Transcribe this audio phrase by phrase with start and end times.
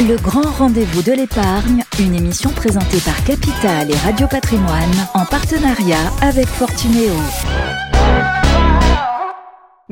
[0.00, 6.10] Le grand rendez-vous de l'épargne, une émission présentée par Capital et Radio Patrimoine en partenariat
[6.22, 7.12] avec Fortunéo.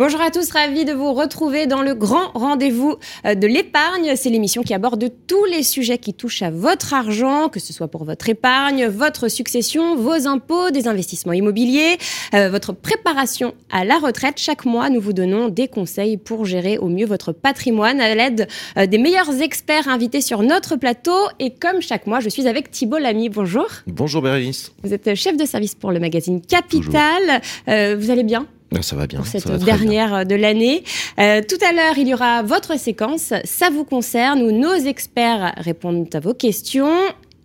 [0.01, 4.15] Bonjour à tous, ravi de vous retrouver dans le grand rendez-vous euh, de l'épargne.
[4.17, 7.89] C'est l'émission qui aborde tous les sujets qui touchent à votre argent, que ce soit
[7.89, 11.99] pour votre épargne, votre succession, vos impôts, des investissements immobiliers,
[12.33, 14.39] euh, votre préparation à la retraite.
[14.39, 18.49] Chaque mois, nous vous donnons des conseils pour gérer au mieux votre patrimoine à l'aide
[18.79, 21.19] euh, des meilleurs experts invités sur notre plateau.
[21.41, 23.29] Et comme chaque mois, je suis avec Thibault Lamy.
[23.29, 23.67] Bonjour.
[23.87, 24.73] Bonjour Bérénice.
[24.83, 27.43] Vous êtes chef de service pour le magazine Capital.
[27.67, 28.47] vous allez bien?
[28.83, 29.19] Ça va bien.
[29.19, 30.85] Pour cette dernière de l'année.
[31.19, 33.33] Euh, tout à l'heure, il y aura votre séquence.
[33.45, 36.95] Ça vous concerne où nos experts répondent à vos questions.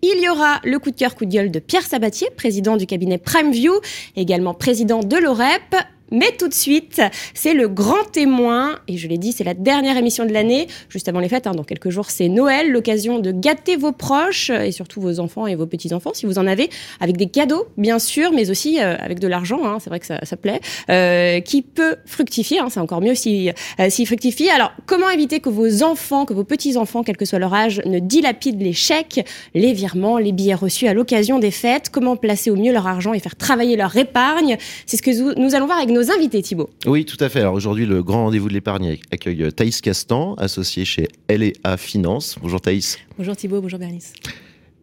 [0.02, 2.86] Il y aura le coup de cœur, coup de gueule de Pierre Sabatier, président du
[2.86, 3.72] cabinet PrimeView,
[4.14, 5.74] également président de l'OREP.
[6.10, 7.02] Mais tout de suite,
[7.34, 11.08] c'est le grand témoin, et je l'ai dit, c'est la dernière émission de l'année, juste
[11.08, 14.72] avant les fêtes, hein, dans quelques jours c'est Noël, l'occasion de gâter vos proches, et
[14.72, 18.32] surtout vos enfants et vos petits-enfants, si vous en avez, avec des cadeaux, bien sûr,
[18.32, 21.62] mais aussi euh, avec de l'argent, hein, c'est vrai que ça, ça plaît, euh, qui
[21.62, 24.48] peut fructifier, hein, c'est encore mieux s'il euh, si fructifie.
[24.48, 27.98] Alors, comment éviter que vos enfants, que vos petits-enfants, quel que soit leur âge, ne
[27.98, 31.90] dilapident les chèques, les virements, les billets reçus à l'occasion des fêtes?
[31.90, 34.56] Comment placer au mieux leur argent et faire travailler leur épargne?
[34.86, 36.68] C'est ce que nous allons voir avec nos invités, Thibault.
[36.86, 37.40] Oui, tout à fait.
[37.40, 42.36] Alors aujourd'hui, le grand rendez-vous de l'épargne accueille Thaïs Castan, associée chez L&A Finance.
[42.40, 42.98] Bonjour Thaïs.
[43.16, 44.12] Bonjour Thibault, bonjour Bernice.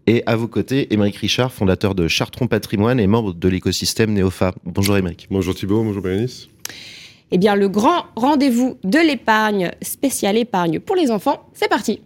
[0.07, 4.53] Et à vos côtés, Émeric Richard, fondateur de Chartron Patrimoine et membre de l'écosystème Neofa.
[4.65, 5.27] Bonjour Émeric.
[5.29, 6.49] Bonjour Thibault, bonjour Bernice.
[7.31, 12.01] Eh bien, le grand rendez-vous de l'épargne, spécial épargne pour les enfants, c'est parti.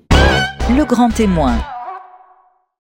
[0.70, 1.58] Le grand témoin.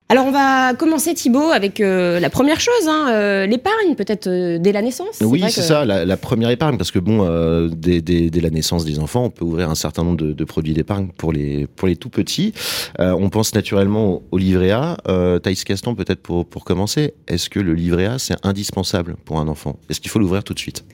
[0.09, 4.58] Alors on va commencer Thibaut avec euh, la première chose, hein, euh, l'épargne peut-être euh,
[4.58, 5.19] dès la naissance.
[5.22, 7.25] Oui c'est ça, la, première épargne parce que bon,
[7.69, 8.02] dès,
[8.41, 11.67] la naissance des enfants, on peut ouvrir un certain nombre de, produits d'épargne pour les
[11.67, 12.53] pour les tout petits.
[12.97, 14.97] on pense naturellement au, livret A.
[15.44, 19.47] Thaïs Caston peut-être pour pour commencer, est-ce que le livret A c'est indispensable pour un
[19.49, 19.77] enfant?
[19.89, 20.86] Est-ce qu'il faut l'ouvrir tout de suite?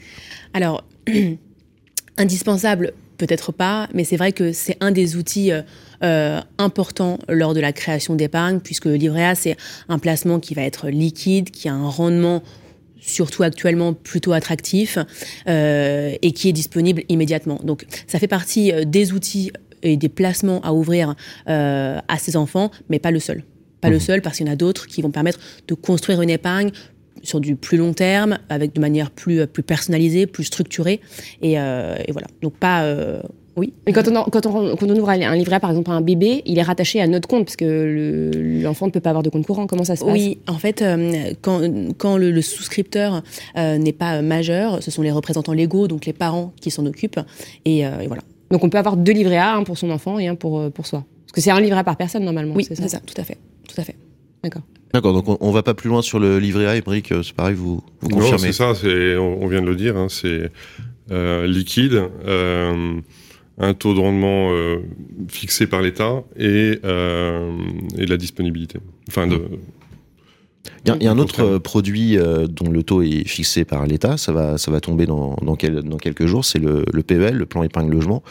[0.53, 0.83] Alors
[2.17, 5.61] indispensable peut-être pas, mais c'est vrai que c'est un des outils euh,
[6.03, 9.57] euh, importants lors de la création d'épargne, puisque le livret A, c'est
[9.89, 12.43] un placement qui va être liquide, qui a un rendement
[12.99, 14.97] surtout actuellement plutôt attractif
[15.47, 17.59] euh, et qui est disponible immédiatement.
[17.63, 19.51] Donc ça fait partie des outils
[19.81, 23.43] et des placements à ouvrir à ses enfants, mais pas le seul.
[23.81, 23.99] Pas le mmh.
[23.99, 26.71] seul, parce qu'il y en a d'autres qui vont permettre de construire une épargne
[27.21, 30.99] sur du plus long terme, avec de manière plus, plus personnalisée, plus structurée.
[31.41, 32.27] Et, euh, voilà.
[32.41, 32.83] Donc pas.
[32.83, 33.21] Euh,
[33.55, 33.71] oui.
[33.85, 36.41] Mais quand on, quand, on, quand on ouvre un livret, par exemple, à un bébé,
[36.45, 38.31] il est rattaché à notre compte, parce que
[38.63, 39.67] l'enfant ne peut pas avoir de compte courant.
[39.67, 40.11] Comment ça se passe?
[40.11, 41.61] Oui, en fait, euh, quand,
[41.97, 43.21] quand le, souscripteur
[43.55, 47.19] n'est pas majeur, ce sont les représentants légaux, donc les parents qui s'en occupent.
[47.65, 48.23] Et, voilà.
[48.49, 50.85] Donc on peut avoir deux livrets A, un pour son enfant et un pour, pour
[50.87, 51.05] soi.
[51.25, 52.55] Parce que c'est un livret A par personne, normalement.
[52.55, 53.37] Oui, c'est ça, tout à fait.
[53.67, 53.95] Tout à fait.
[54.43, 54.63] D'accord.
[54.93, 57.33] D'accord, donc on, ne va pas plus loin sur le livret A, Émeric, euh, c'est
[57.33, 58.73] pareil, vous, vous confirmez Non, c'est ça,
[59.19, 60.51] on, vient de le dire, hein, c'est
[61.09, 62.93] euh, liquide, euh,
[63.57, 64.51] un taux de rendement
[65.29, 68.79] fixé par l'État et, et la disponibilité.
[69.07, 69.41] Enfin, de,
[70.85, 74.17] il y, a un autre euh, produit euh, dont le taux est fixé par l'État,
[74.17, 77.45] ça va, ça va tomber dans, dans, dans quelques jours, c'est le, le, PEL, le
[77.45, 78.21] plan épargne logement.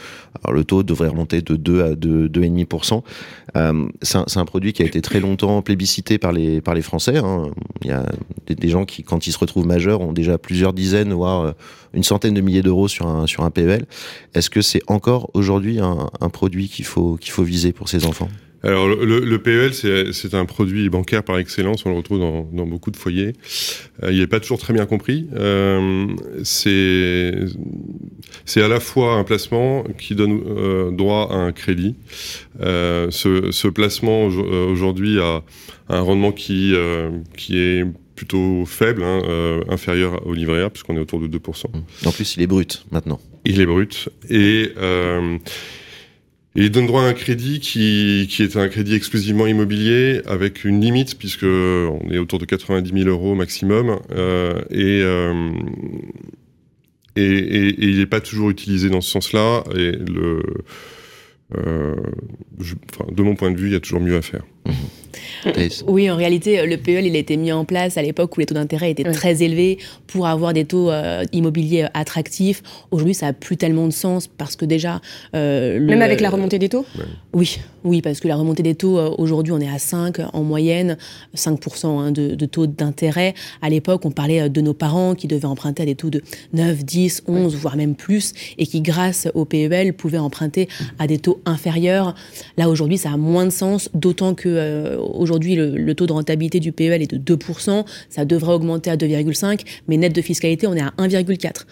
[0.43, 3.03] Alors le taux devrait remonter de 2 à 2,5%.
[3.56, 6.82] Euh, c'est un, un, produit qui a été très longtemps plébiscité par les, par les
[6.82, 7.16] Français.
[7.16, 7.50] Hein.
[7.82, 8.04] Il y a
[8.47, 11.53] des, gens qui, quand ils se retrouvent majeurs, ont déjà plusieurs dizaines, voire euh,
[11.94, 13.87] une centaine de milliers d'euros sur un, sur un PEL.
[14.34, 18.04] Est-ce que c'est encore aujourd'hui un, un produit qu'il faut, qu'il faut viser pour ces
[18.04, 18.28] enfants?
[18.62, 22.67] Alors le, le PEL, c'est un produit bancaire par excellence, on le retrouve dans, dans
[22.67, 23.33] beaucoup de foyers.
[24.03, 25.27] Euh, il n'est pas toujours très bien compris.
[25.34, 26.06] Euh,
[26.45, 27.33] c'est
[28.56, 31.97] à la fois un placement qui donne euh, droit à un crédit.
[32.61, 35.43] Euh, ce, ce, placement aujourd'hui a
[35.89, 36.75] un rendement qui,
[37.37, 37.84] qui est
[38.15, 41.65] plutôt faible, hein, inférieur au livret A, puisqu'on est autour de 2%.
[42.06, 43.19] En plus, il est brut maintenant.
[43.44, 44.09] Il est brut.
[44.31, 44.73] Et
[46.55, 50.65] et il donne droit à un crédit qui, qui est un crédit exclusivement immobilier avec
[50.65, 55.50] une limite puisque on est autour de 90 000 euros maximum euh, et, euh,
[57.17, 60.43] et, et, et, il n'est pas toujours utilisé dans ce sens-là et le
[61.59, 61.97] euh,
[63.11, 64.44] de mon point de vue, il y a toujours mieux à faire.
[65.87, 68.47] Oui, en réalité, le PEL, il a été mis en place à l'époque où les
[68.47, 72.62] taux d'intérêt étaient très élevés pour avoir des taux euh, immobiliers attractifs.
[72.91, 75.00] Aujourd'hui, ça n'a plus tellement de sens parce que déjà...
[75.35, 76.87] Euh, Même avec la remontée des taux?
[77.32, 77.59] Oui.
[77.85, 80.97] Oui, parce que la remontée des taux, euh, aujourd'hui, on est à 5 en moyenne,
[81.37, 83.35] 5% hein, de, taux d'intérêt.
[83.61, 86.23] À l'époque, on parlait euh, de nos parents qui devaient emprunter à des taux de
[86.53, 90.69] 9, 10, 11, voire même plus, et qui, grâce au PEL, pouvaient emprunter
[90.99, 92.14] à des taux inférieurs.
[92.56, 96.60] Là, aujourd'hui, ça a moins de sens, d'autant que euh, aujourd'hui, le, taux de rentabilité
[96.60, 97.84] du PEL est de 2%.
[98.08, 101.66] Ça devrait augmenter à 2,5, mais net de fiscalité, on est à 1,4.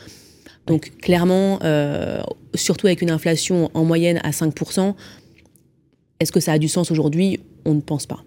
[0.66, 1.58] Donc clairement,
[2.54, 4.94] surtout avec une inflation en moyenne à 5%,
[6.20, 7.40] est-ce que ça a du sens aujourd'hui?
[7.64, 8.22] On ne pense pas.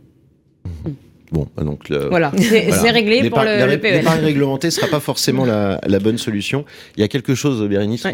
[1.33, 3.97] Bon, bah donc voilà, c'est réglé pour le, le PEL.
[3.97, 6.63] L'épargne réglementée ne sera pas forcément la, bonne solution.
[6.95, 8.11] Il y a quelque chose, Bérénice, à,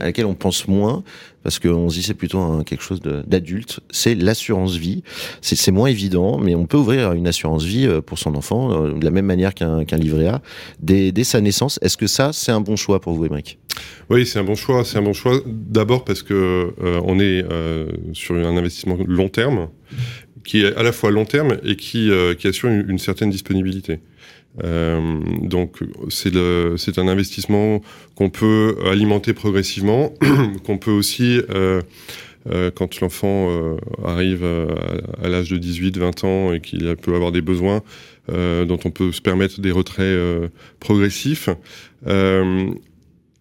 [0.00, 1.02] laquelle on pense moins,
[1.42, 5.02] parce qu'on se dit c'est plutôt quelque chose d'adulte, c'est l'assurance vie.
[5.40, 8.92] C'est moins évident, mais on peut ouvrir une assurance vie euh, pour son enfant euh,
[8.92, 10.42] de la même manière qu'un livret A
[10.80, 11.78] dès, dès sa naissance.
[11.80, 13.58] Est-ce que ça, c'est un bon choix pour vous, Émeric?
[14.08, 14.84] Oui, c'est un bon choix.
[14.84, 15.40] C'est un bon choix.
[15.46, 19.68] D'abord parce que euh, on est euh, sur un investissement long terme,
[20.46, 23.98] qui est à la fois long terme et qui, euh, qui assure une, certaine disponibilité.
[24.62, 27.82] donc c'est un investissement
[28.14, 30.14] qu'on peut alimenter progressivement,
[30.64, 31.40] qu'on peut aussi
[32.74, 34.44] quand l'enfant arrive
[35.22, 37.82] à, l'âge de 18-20 ans et qu'il peut avoir des besoins
[38.28, 40.18] dont on peut se permettre des retraits
[40.80, 41.50] progressifs.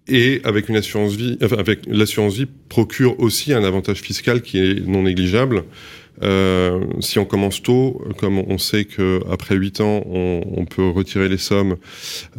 [0.07, 4.59] Et avec une assurance vie, enfin, avec l'assurance vie procure aussi un avantage fiscal qui
[4.59, 5.63] est non négligeable.
[6.23, 11.29] Euh, si on commence tôt, comme on sait que après 8 ans, on, peut retirer
[11.29, 11.77] les sommes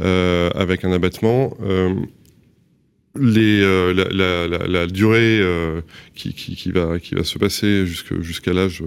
[0.00, 1.56] euh, avec un abattement.
[1.62, 1.94] Euh,
[3.18, 5.40] la, durée
[6.14, 8.82] qui, va, se passer jusqu'à l'âge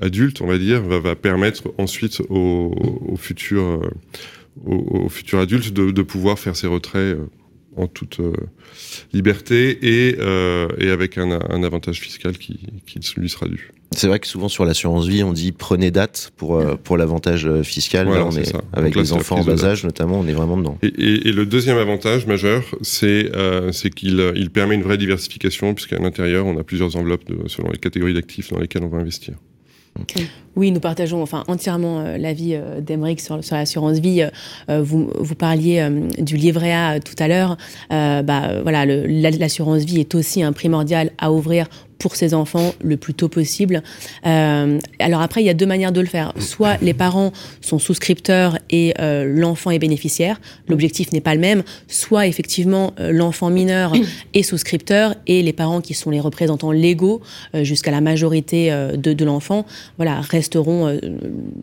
[0.00, 3.82] adulte, on va dire, va, permettre ensuite aux, futurs,
[5.32, 7.16] adultes de, pouvoir faire ces retraits
[7.76, 8.20] en toute
[9.12, 10.20] liberté et,
[10.88, 11.32] avec un,
[11.64, 12.60] avantage fiscal qui
[13.16, 13.72] lui sera dû.
[13.96, 17.48] C'est vrai que souvent sur l'assurance vie, on dit prenez date pour, euh, pour l'avantage
[17.62, 18.08] fiscal.
[18.08, 20.78] Là, on est, avec les enfants en bas âge, notamment, on est vraiment dedans.
[20.82, 25.74] Et, et, et le deuxième avantage majeur, c'est euh, qu'il il permet une vraie diversification,
[25.74, 28.98] puisqu'à l'intérieur, on a plusieurs enveloppes de, selon les catégories d'actifs dans lesquelles on va
[28.98, 29.34] investir.
[30.56, 34.26] Oui, nous partageons enfin entièrement euh, l'avis euh, d'Emeric sur, sur l'assurance vie.
[34.68, 35.88] Euh, vous, vous parliez
[36.18, 37.56] du livret A tout à l'heure.
[37.90, 41.66] bah, voilà, l'assurance vie est aussi un primordial à ouvrir
[42.04, 43.82] pour ses enfants le plus tôt possible.
[44.26, 46.34] Euh, alors après, il y a deux manières de le faire.
[46.38, 50.38] Soit les parents sont souscripteurs et euh, l'enfant est bénéficiaire.
[50.68, 51.62] L'objectif n'est pas le même.
[51.88, 53.94] Soit effectivement euh, l'enfant mineur
[54.34, 57.22] est souscripteur et les parents qui sont les représentants légaux
[57.54, 59.64] jusqu'à la majorité de, l'enfant,
[59.96, 60.98] voilà, resteront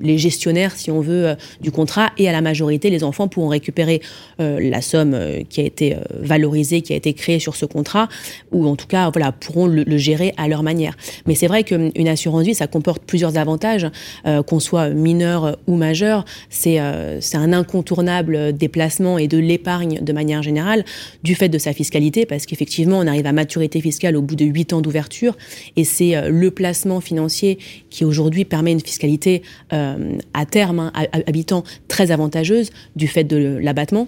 [0.02, 4.02] les gestionnaires, si on veut, du contrat et à la majorité, les enfants pourront récupérer
[4.40, 5.16] la somme
[5.50, 8.08] qui a été valorisée, qui a été créée sur ce contrat,
[8.52, 10.95] ou en tout cas, voilà, pourront le gérer à leur manière.
[11.25, 13.88] Mais c'est vrai qu'une assurance vie, ça comporte plusieurs avantages,
[14.25, 16.25] euh, qu'on soit mineur ou majeur.
[16.50, 20.86] C'est euh, c'est un incontournable déplacement et de l'épargne de manière générale,
[21.24, 24.45] du fait de sa fiscalité, parce qu'effectivement, on arrive à maturité fiscale au bout de
[24.45, 25.38] 8 ans d'ouverture,
[25.75, 27.57] et c'est euh, le placement financier
[27.89, 29.42] qui aujourd'hui permet une fiscalité
[29.72, 30.92] à terme, hein,
[31.28, 34.07] habitant, très avantageuse, du fait de l'abattement.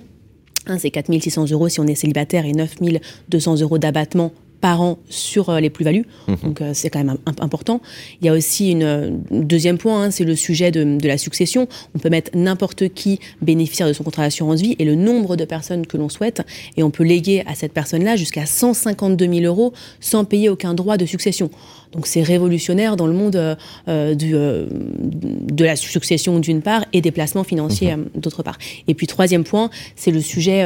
[0.65, 4.31] Hein, c'est 4600 euros si on est célibataire et 9200 euros d'abattement
[4.63, 6.05] par an sur euh, les plus-values.
[6.29, 6.37] Mhm.
[6.41, 7.81] Donc euh, c'est quand même important.
[8.21, 11.17] Il y a aussi une, un deuxième point, hein, c'est le sujet de, de, la
[11.17, 11.67] succession.
[11.95, 15.43] On peut mettre n'importe qui bénéficiaire de son contrat d'assurance vie et le nombre de
[15.43, 16.43] personnes que l'on souhaite,
[16.77, 20.95] et on peut léguer à cette personne-là jusqu'à 152 000 euros sans payer aucun droit
[20.95, 21.49] de succession.
[21.93, 23.55] Donc c'est révolutionnaire dans le monde euh,
[23.87, 28.09] euh du, euh, de la succession d'une part et des placements financiers mhm.
[28.15, 28.57] d'autre part.
[28.87, 30.63] Et puis troisième point, c'est le sujet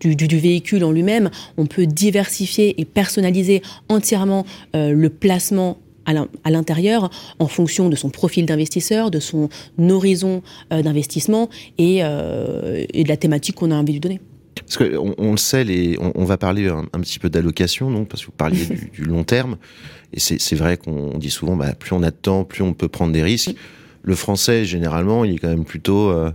[0.00, 1.30] du, du, du, véhicule en lui-même.
[1.56, 8.46] On peut diversifier et personnaliser entièrement le placement à l'intérieur en fonction de son profil
[8.46, 9.48] d'investisseur, de son
[9.78, 11.48] horizon d'investissement
[11.78, 14.20] et, et de la thématique qu'on a envie de lui donner.
[14.54, 18.32] Parce qu'on on le sait, on, va parler un, petit peu d'allocation, parce que vous
[18.32, 19.56] parliez du, long terme.
[20.12, 22.88] Et c'est vrai qu'on dit souvent, bah, plus on a de temps, plus on peut
[22.88, 23.54] prendre des risques.
[24.02, 26.30] Le français, généralement, il est quand même plutôt euh,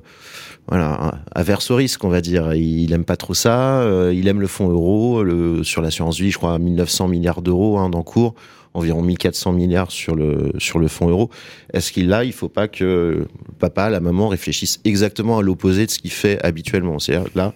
[1.35, 2.53] averse au risque, on va dire.
[2.53, 3.81] Il aime pas trop ça.
[3.81, 5.23] Euh, il aime le fonds euro.
[5.63, 8.35] Sur l'assurance vie, je crois, 1900 milliards d'euros hein, d'encours,
[8.73, 11.29] environ 1400 milliards sur le, sur le fonds euro.
[11.73, 13.27] Est-ce qu'il là, il faut pas que le
[13.59, 16.99] papa, la maman réfléchissent exactement à l'opposé de ce qu'il fait habituellement?
[16.99, 17.53] C'est-à-dire là,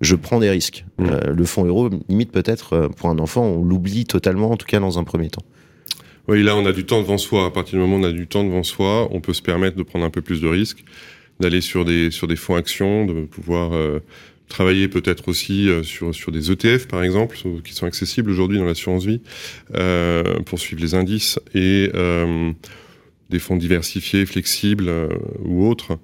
[0.00, 0.84] je prends des risques.
[0.98, 1.06] Mmh.
[1.06, 4.66] Euh, le fonds euro, limite peut-être euh, pour un enfant, on l'oublie totalement, en tout
[4.66, 5.42] cas dans un premier temps.
[6.26, 7.46] Oui, là, on a du temps devant soi.
[7.46, 9.76] À partir du moment où on a du temps devant soi, on peut se permettre
[9.76, 10.84] de prendre un peu plus de risques,
[11.38, 14.00] d'aller sur des sur des fonds actions, de pouvoir euh,
[14.48, 19.04] travailler peut-être aussi sur, sur des ETF, par exemple, qui sont accessibles aujourd'hui dans l'assurance
[19.04, 19.20] vie,
[20.46, 21.38] pour suivre les indices.
[21.54, 21.90] Et
[23.30, 25.08] des fonds diversifiés, flexibles euh,
[25.44, 25.98] ou autres.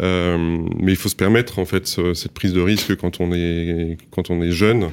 [0.00, 3.96] Euh, mais il faut se permettre en fait cette prise de risque quand on est
[4.10, 4.90] quand on est jeune,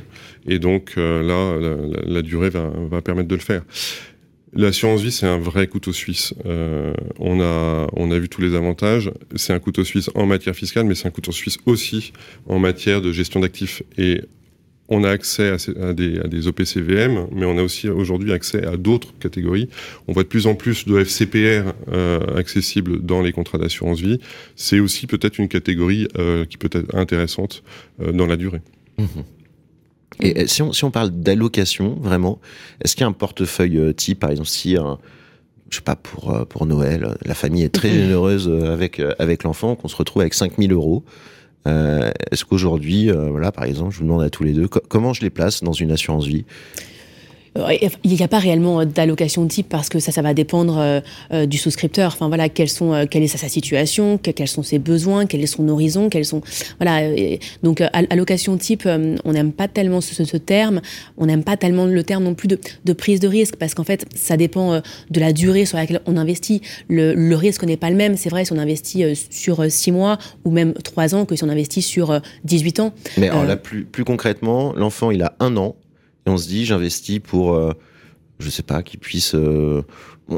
[0.47, 3.63] et donc euh, là la, durée va, va, permettre de le faire.
[4.53, 6.33] L'assurance vie, c'est un vrai couteau suisse.
[7.19, 9.09] on a on a vu tous les avantages.
[9.35, 12.11] C'est un couteau suisse en matière fiscale, mais c'est un couteau suisse aussi
[12.47, 13.81] en matière de gestion d'actifs.
[13.97, 14.21] Et
[14.91, 19.17] on a accès à, des, à, OPCVM, mais on a aussi aujourd'hui accès à d'autres
[19.19, 19.69] catégories.
[20.09, 24.19] On voit de plus en plus de FCPR euh, accessibles dans les contrats d'assurance vie.
[24.57, 27.63] C'est aussi peut-être une catégorie euh, qui peut être intéressante
[28.01, 28.59] euh, dans la durée.
[28.97, 29.05] Mmh.
[30.19, 32.41] Et si on, si on parle d'allocation, vraiment,
[32.83, 34.75] est-ce qu'il y a un portefeuille type, par exemple, si
[35.69, 39.87] je sais pas, pour, pour Noël, la famille est très généreuse avec, avec l'enfant, qu'on
[39.87, 41.05] se retrouve avec 5000 euros.
[41.67, 45.13] Euh, est-ce qu'aujourd'hui, euh, voilà, par exemple, je vous demande à tous les deux, comment
[45.13, 46.45] je les place dans une assurance vie?
[47.55, 51.01] Il n'y a pas réellement euh, d'allocation type parce que ça, ça va dépendre euh,
[51.33, 52.13] euh, du souscripteur.
[52.13, 55.67] Enfin voilà, quelles sont, quelle est sa, situation, quels sont ses besoins, quel est son
[55.67, 56.41] horizon, quels sont
[56.79, 57.01] voilà.
[57.63, 58.87] donc allocation type,
[59.25, 60.81] on n'aime pas tellement ce, terme.
[61.17, 63.83] On n'aime pas tellement le terme non plus de, de prise de risque parce qu'en
[63.83, 66.61] fait, ça dépend de la durée sur laquelle on investit.
[66.87, 68.15] Le, le risque n'est pas le même.
[68.15, 71.49] C'est vrai si on investit sur 6 mois ou même 3 ans que si on
[71.49, 72.93] investit sur 18 ans.
[73.17, 75.75] Mais alors là, plus, plus concrètement, l'enfant, il a un an
[76.25, 77.73] et on se dit, j'investis pour, euh,
[78.39, 79.35] je sais pas, qu'il puisse.
[79.35, 79.83] Euh,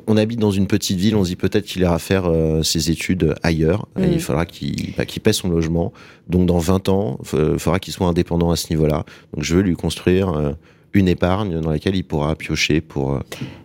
[0.08, 2.90] on, habite dans une petite ville, on se dit peut-être qu'il ira faire euh, ses
[2.90, 3.88] études ailleurs.
[4.00, 4.20] Et il mm.
[4.20, 5.94] faudra qu'il bah, paie son logement.
[6.28, 9.06] Donc dans 20 ans, il faudra qu'il soit indépendant à ce niveau-là.
[9.34, 10.56] Donc je veux lui construire
[10.94, 13.20] une épargne dans laquelle il pourra piocher pour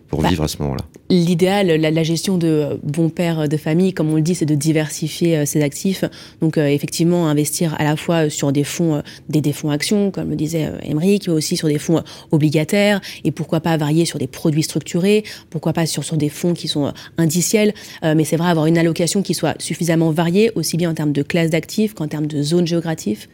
[0.09, 4.11] pour bah, vivre à ce moment-là L'idéal, la, gestion de bon père de famille, comme
[4.11, 6.03] on le dit, c'est de diversifier euh, ses actifs.
[6.41, 10.11] Donc euh, effectivement, investir à la fois sur des fonds, euh, des, des, fonds actions,
[10.11, 14.19] comme le disait Émeric, mais aussi sur des fonds obligataires, et pourquoi pas varier sur
[14.19, 17.73] des produits structurés, pourquoi pas sur, sur des fonds qui sont indiciels.
[18.03, 21.23] mais c'est vrai, avoir une allocation qui soit suffisamment variée, aussi bien en termes de
[21.23, 23.29] classe d'actifs qu'en termes de zone géographique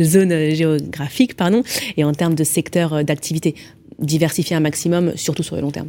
[0.00, 1.62] zone géographique, pardon,
[1.96, 3.54] et en termes de secteur d'activité
[3.98, 5.88] diversifier un maximum, surtout sur le long terme.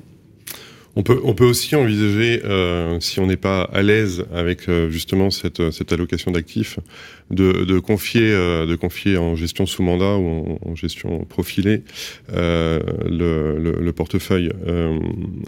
[0.96, 4.92] On peut, on peut aussi envisager, euh, si on n'est pas à l'aise avec euh,
[4.92, 6.80] justement cette, cette allocation d'actifs,
[7.32, 11.82] de, de, confier, euh, de confier en gestion sous mandat ou en, gestion profilée
[12.30, 14.52] le, le, portefeuille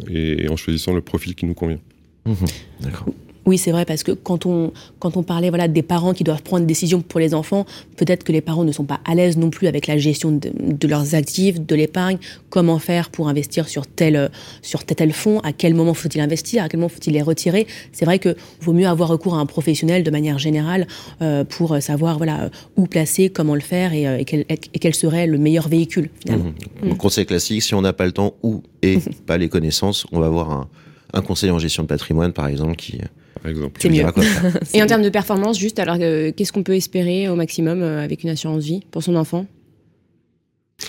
[0.10, 1.80] et, en choisissant le profil qui nous convient.
[2.25, 2.34] Mmh
[2.82, 3.13] D'accord.
[3.46, 6.42] Oui, c'est vrai, parce que quand on, quand on parlait voilà, des parents qui doivent
[6.42, 9.38] prendre des décisions pour les enfants, peut-être que les parents ne sont pas à l'aise
[9.38, 12.18] non plus avec la gestion de, leurs actifs, de l'épargne,
[12.50, 14.32] comment faire pour investir sur tel,
[14.64, 17.68] sur tel, fonds, à quel moment faut-il investir, à quel moment faut-il les retirer?
[17.92, 20.88] C'est vrai qu'il vaut mieux avoir recours à un professionnel de manière générale
[21.22, 25.68] euh, pour savoir voilà, où placer, comment le faire et, euh, quel, serait le meilleur
[25.68, 26.52] véhicule finalement.
[26.82, 26.90] Mmh.
[26.90, 26.98] Mmh.
[26.98, 28.98] Conseil classique, si on n'a pas le temps ou et
[29.28, 30.68] pas les connaissances, on va avoir un,
[31.14, 33.00] un conseiller en gestion de patrimoine par exemple qui
[33.48, 33.80] exemple.
[33.82, 34.06] C'est mieux.
[34.74, 38.04] Et en termes de performance, juste, alors euh, qu'est-ce qu'on peut espérer au maximum euh,
[38.04, 39.46] avec une assurance vie pour son enfant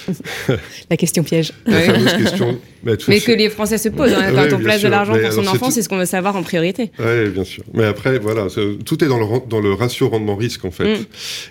[0.91, 1.53] la question piège.
[1.65, 2.59] question.
[2.83, 5.47] Bah, Mais que les Français se posent hein, quand on place de l'argent pour son
[5.47, 6.91] enfant, c'est ce qu'on veut savoir en priorité.
[6.99, 7.63] Oui, bien sûr.
[7.73, 8.49] Mais après, voilà,
[8.85, 10.99] tout est dans le, dans le ratio rendement-risque en fait.
[10.99, 11.05] Mm.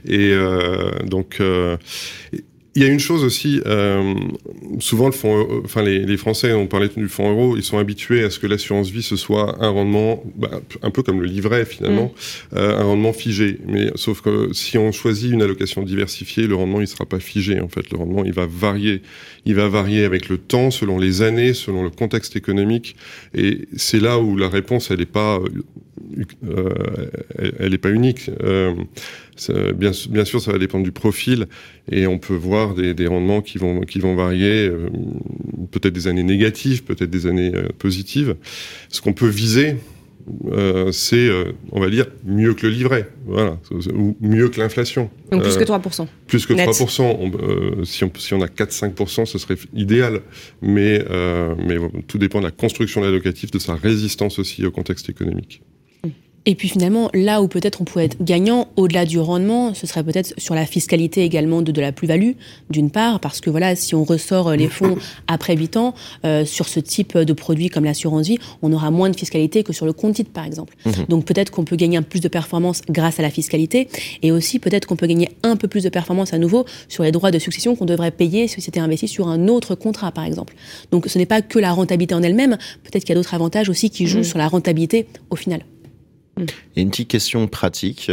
[0.10, 1.42] Et euh, donc,
[2.76, 4.14] il y a une chose aussi, euh,
[4.80, 7.78] souvent le fonds, euh, enfin les, les, Français ont parlé du fonds euro, ils sont
[7.78, 11.26] habitués à ce que l'assurance vie ce soit un rendement, bah, un peu comme le
[11.26, 12.12] livret finalement,
[12.52, 12.58] mm.
[12.58, 13.60] euh, un rendement figé.
[13.66, 17.62] Mais sauf que si on choisit une allocation diversifiée, le rendement il sera pas figé
[17.62, 17.90] en fait.
[17.92, 19.02] Le rendement il va varier,
[19.46, 22.98] il va varier avec le temps, selon les années, selon le contexte économique.
[23.34, 25.64] Et c'est là où la réponse elle est pas, euh,
[27.60, 28.30] elle est pas unique.
[28.44, 28.74] Euh,
[29.74, 31.48] bien, bien, sûr, ça va dépendre du profil
[31.92, 34.88] et on peut voir des, des rendements qui vont, qui vont varier, euh,
[35.72, 38.36] peut-être des années négatives, peut-être des années euh, positives.
[38.90, 39.76] Ce qu'on peut viser,
[40.52, 43.60] euh, c'est, euh, on va dire, mieux que le livret, voilà,
[43.94, 45.10] ou mieux que l'inflation.
[45.32, 46.08] Donc plus que 3%.
[46.28, 47.02] Plus que 3%.
[47.04, 50.22] On, si, on, si on a 4-5%, ce serait idéal,
[50.62, 51.04] mais,
[51.68, 55.62] mais tout dépend de la construction de l'allocatif, de sa résistance aussi au contexte économique.
[56.46, 60.04] Et puis finalement, là où peut-être on pourrait être gagnant, au-delà du rendement, ce serait
[60.04, 62.32] peut-être sur la fiscalité également de, de la plus-value,
[62.70, 64.96] d'une part, parce que voilà, si on ressort les fonds
[65.28, 69.10] après 8 ans, euh, sur ce type de produit comme l'assurance vie, on aura moins
[69.10, 70.76] de fiscalité que sur le compte titre, par exemple.
[70.86, 71.06] Mhm.
[71.10, 73.88] Donc peut-être qu'on peut gagner un plus de performance grâce à la fiscalité,
[74.22, 77.12] et aussi peut-être qu'on peut gagner un peu plus de performance à nouveau sur les
[77.12, 80.54] droits de succession qu'on devrait payer si c'était investi sur un autre contrat, par exemple.
[80.92, 83.70] Donc ce n'est pas que la rentabilité en elle-même, peut-être qu'il y a d'autres avantages
[83.70, 84.24] aussi qui jouent mhm.
[84.24, 85.62] sur la rentabilité au final.
[86.76, 88.12] Une petite question pratique,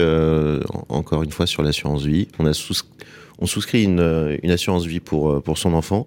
[0.89, 2.29] encore une fois sur l'assurance vie.
[2.39, 6.07] On, souscrit une, une, assurance vie pour, pour son enfant.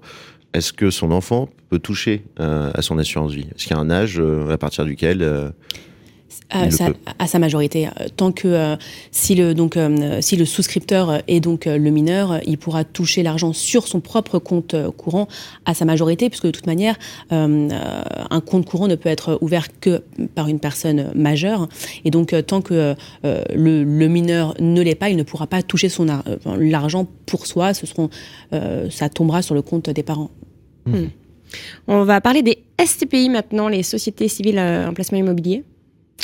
[0.53, 3.47] Est-ce que son enfant peut toucher à son assurance vie?
[3.55, 5.51] Est-ce qu'il y a un âge à partir duquel
[6.49, 6.89] à sa,
[7.19, 7.89] à sa, majorité.
[8.17, 8.75] Tant que euh,
[9.11, 13.23] si le donc euh, si le souscripteur est donc euh, le mineur, il pourra toucher
[13.23, 15.27] l'argent sur son propre compte courant
[15.65, 16.95] à sa majorité, puisque de toute manière,
[17.31, 20.03] un compte courant ne peut être ouvert que
[20.35, 21.67] par une personne majeure.
[22.03, 25.89] Et donc, tant que le, le, mineur ne l'est pas, il ne pourra pas toucher
[25.89, 26.07] son
[26.57, 27.73] l'argent pour soi.
[27.73, 28.09] Ce seront,
[28.89, 30.29] ça tombera sur le compte des parents.
[30.85, 31.07] Hmm.
[31.87, 35.63] On va parler des STPI maintenant, les sociétés civiles en placement immobilier.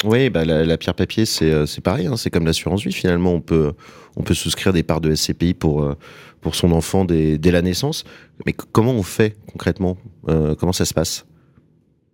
[0.03, 2.07] Oui, bah, la, pierre papier, c'est euh, pareil.
[2.07, 2.91] Hein, c'est comme l'assurance vie.
[2.91, 3.73] Finalement, on peut,
[4.15, 5.95] on peut souscrire des parts de SCPI pour, euh,
[6.41, 8.03] pour son enfant dès, dès la naissance.
[8.45, 9.97] Mais comment on fait concrètement?
[10.27, 11.25] Euh, Comment ça se passe?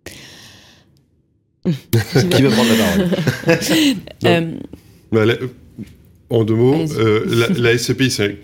[1.64, 4.58] Qui veut prendre la parole?
[5.10, 5.24] Bah,
[6.28, 6.84] En deux mots,
[7.26, 8.38] la, la, SCPI, c'est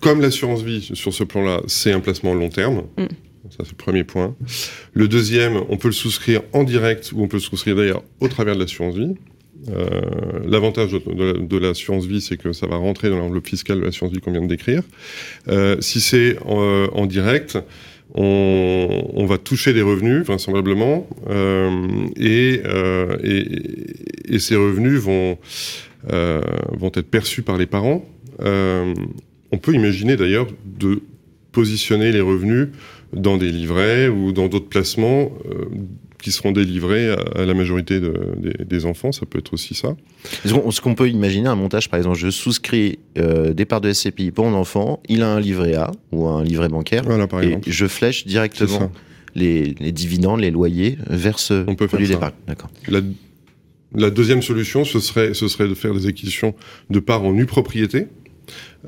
[0.00, 2.84] comme l'assurance vie sur ce plan-là, c'est un placement long terme.
[2.96, 3.06] Mm.
[3.50, 4.34] Ça, c'est le premier point.
[4.92, 8.28] Le deuxième, on peut le souscrire en direct ou on peut le souscrire d'ailleurs au
[8.28, 9.14] travers de l'assurance vie.
[9.70, 10.00] Euh,
[10.46, 14.20] L'avantage de, l'assurance vie, c'est que ça va rentrer dans l'enveloppe fiscale de l'assurance vie
[14.20, 14.82] qu'on vient de décrire.
[15.48, 17.58] Euh, si c'est en, euh, en, direct,
[18.14, 21.08] on, va toucher des revenus, vraisemblablement,
[22.16, 22.62] et,
[24.38, 25.38] ces revenus vont
[26.08, 28.04] être perçus par les parents.
[28.38, 31.02] on peut imaginer d'ailleurs de
[31.50, 32.68] positionner les revenus
[33.16, 35.64] dans des livrets ou dans d'autres placements euh,
[36.22, 39.12] qui seront délivrés à, la majorité des, enfants.
[39.12, 39.96] Ça peut être aussi ça.
[40.44, 44.30] Est-ce qu'on peut imaginer un montage, par exemple, je souscris euh, des parts de SCPI
[44.30, 47.04] pour mon enfant, il a un livret A ou un livret bancaire,
[47.42, 48.90] et je flèche directement
[49.34, 52.34] les, dividendes, les loyers vers ce On peut produit d'épargne.
[52.46, 52.70] D'accord.
[52.88, 53.00] La,
[53.94, 56.54] la, deuxième solution, ce serait, ce serait de faire des acquisitions
[56.90, 58.06] de parts en nue propriété.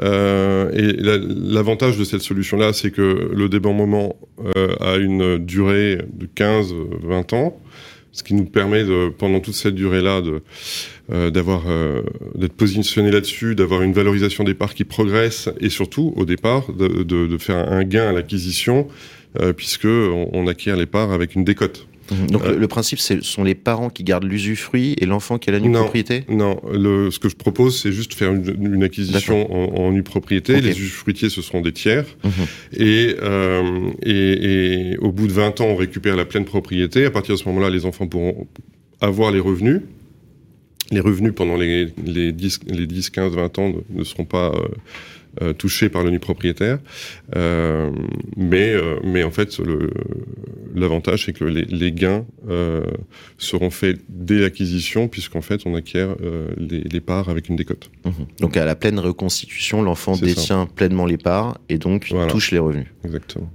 [0.02, 4.16] Euh, et l'avantage de cette solution-là, c'est que le débarquement
[4.56, 7.60] euh, a une durée de 15-20 ans,
[8.12, 10.22] ce qui nous permet de, pendant toute cette durée-là,
[11.10, 12.02] euh, d'avoir euh,
[12.34, 17.38] d'être positionné là-dessus, d'avoir une valorisation des parts qui progresse, et surtout au départ de,
[17.38, 18.88] faire un gain à l'acquisition,
[19.40, 21.87] euh, puisque on, on, acquiert les parts avec une décote.
[22.10, 22.30] Mhm.
[22.30, 25.60] Donc le, principe, ce sont les parents qui gardent l'usufruit et l'enfant qui a la
[25.60, 29.92] nue propriété Non, le, ce que je propose, c'est juste faire une, acquisition en, en,
[29.92, 30.60] nue propriété.
[30.60, 32.06] Les usufruitiers, ce seront des tiers.
[32.24, 32.30] Mhm.
[32.74, 37.04] et, euh, et, et, au bout de 20 ans, on récupère la pleine propriété.
[37.04, 38.46] À partir de ce moment-là, les enfants pourront
[39.00, 39.82] avoir les revenus.
[40.90, 44.52] Les revenus pendant les, les, 10, les 10, 15, 20 ans ne, ne seront pas...
[44.54, 44.68] Euh,
[45.42, 46.78] euh, touchés par le nu propriétaire.
[47.36, 47.90] Euh,
[48.36, 49.60] mais, euh, mais en fait,
[50.74, 52.24] l'avantage, c'est que les, les gains
[53.36, 56.16] seront faits dès l'acquisition, puisqu'en fait, on acquiert
[56.56, 57.90] les, les, parts avec une décote.
[58.04, 58.10] Mmh.
[58.40, 62.86] Donc, à la pleine reconstitution, l'enfant détient pleinement les parts et donc touche les revenus.
[63.04, 63.50] Exactement.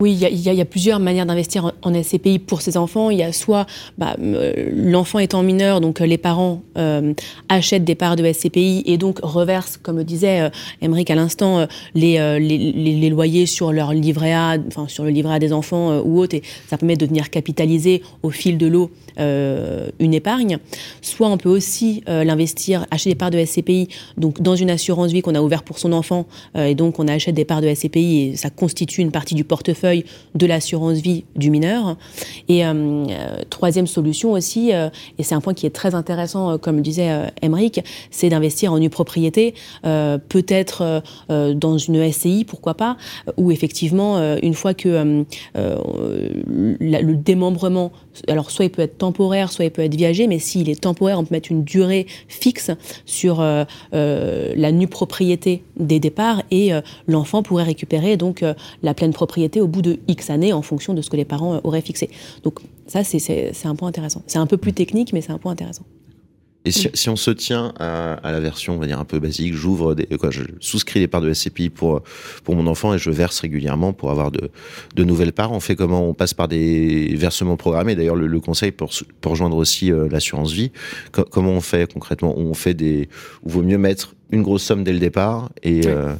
[0.00, 3.10] Oui, il y, a plusieurs manières d'investir en, SCPI pour ses enfants.
[3.10, 3.64] Il y a soit
[3.96, 7.14] bah, l'enfant étant mineur, donc euh, les parents euh,
[7.48, 13.08] achètent des parts de SCPI et donc reversent, comme disait euh, à l'instant, euh, les,
[13.08, 16.42] loyers sur leur livret A, enfin sur le livret A des enfants ou autre, et
[16.68, 20.58] ça permet de venir capitaliser au fil de l'eau une épargne.
[21.00, 25.22] Soit on peut aussi l'investir, acheter des parts de SCPI, donc dans une assurance vie
[25.22, 26.26] qu'on a ouverte pour son enfant,
[26.56, 29.83] et donc on achète des parts de SCPI et ça constitue une partie du portefeuille
[30.34, 31.96] de l'assurance vie du mineur.
[32.48, 36.58] Et euh, euh, troisième solution aussi, euh, et c'est un point qui est très intéressant,
[36.58, 42.96] comme le disait Emeric, c'est d'investir en une propriété, peut-être dans une SCI, pourquoi pas,
[43.36, 45.24] où effectivement, une fois que
[46.46, 47.92] le démembrement,
[48.28, 51.18] alors soit il peut être temporaire, soit il peut être viager, mais s'il est temporaire,
[51.18, 52.70] on peut mettre une durée fixe
[53.04, 53.40] sur
[53.92, 56.72] la nue propriété des départs et
[57.06, 58.44] l'enfant pourrait récupérer donc
[58.82, 61.54] la pleine propriété au bout de X années en fonction de ce que les parents
[61.54, 62.10] euh, auraient fixé.
[62.42, 64.22] Donc ça, c'est un point intéressant.
[64.26, 65.84] C'est un peu plus technique, mais c'est un point intéressant.
[66.66, 69.18] Et si, si, on se tient à, à, la version, on va dire un peu
[69.18, 72.02] basique, j'ouvre des, quoi, je souscris des parts de SCPI pour
[72.42, 74.50] pour mon enfant et je verse régulièrement pour avoir de,
[74.94, 75.52] de nouvelles parts.
[75.52, 76.08] On fait comment?
[76.08, 77.94] On passe par des versements programmés.
[77.96, 80.72] D'ailleurs, le, le, conseil pour pour rejoindre aussi euh, l'assurance vie.
[81.12, 82.38] comment on fait concrètement?
[82.38, 83.08] On fait des,
[83.42, 86.14] ou vaut mieux mettre une grosse somme dès le départ et euh,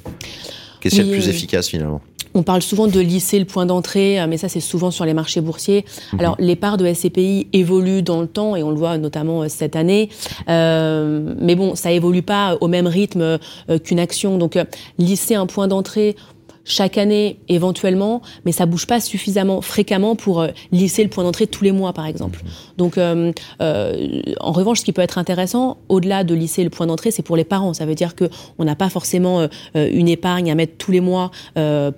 [0.81, 2.03] qu'est-ce qu'il y a de plus efficace finalement
[2.35, 5.15] on parle souvent de lisser le point d'entrée, euh, mais ça c'est souvent sur les
[5.15, 5.85] marchés boursiers.
[6.13, 6.21] Mhm.
[6.21, 9.49] Alors les parts de SCPI évoluent dans le temps et on le voit notamment euh,
[9.49, 10.09] cette année.
[10.49, 13.39] Euh, mais bon, ça évolue pas au même rythme
[13.85, 14.39] qu'une action.
[14.39, 14.59] Donc
[14.99, 16.17] lisser un point d'entrée,
[16.65, 21.47] chaque année éventuellement, mais ça bouge pas suffisamment fréquemment pour euh, lisser le point d'entrée
[21.47, 22.41] tous les mois, par exemple.
[22.43, 22.51] Mhm.
[22.79, 26.87] Donc, euh, euh, en revanche, ce qui peut être intéressant, au-delà de lisser le point
[26.87, 27.75] d'entrée, c'est pour les parents.
[27.75, 28.25] Ça veut dire que
[28.59, 31.31] on n'a pas forcément une épargne à mettre tous les mois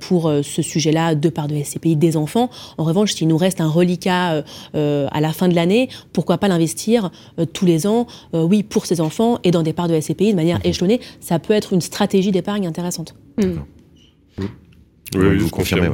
[0.00, 2.50] pour ce sujet-là, de part de SCPI des enfants.
[2.79, 4.42] En revanche, s'il nous reste un reliquat
[4.74, 7.11] à la fin de l'année, pourquoi pas l'investir
[7.52, 10.59] tous les ans, oui, pour ses enfants et dans des parts de SCPI de manière
[10.59, 10.70] mhm.
[10.70, 11.00] échelonnée.
[11.20, 13.14] Ça peut être une stratégie d'épargne intéressante.
[15.14, 15.90] Oui, vous confirmez.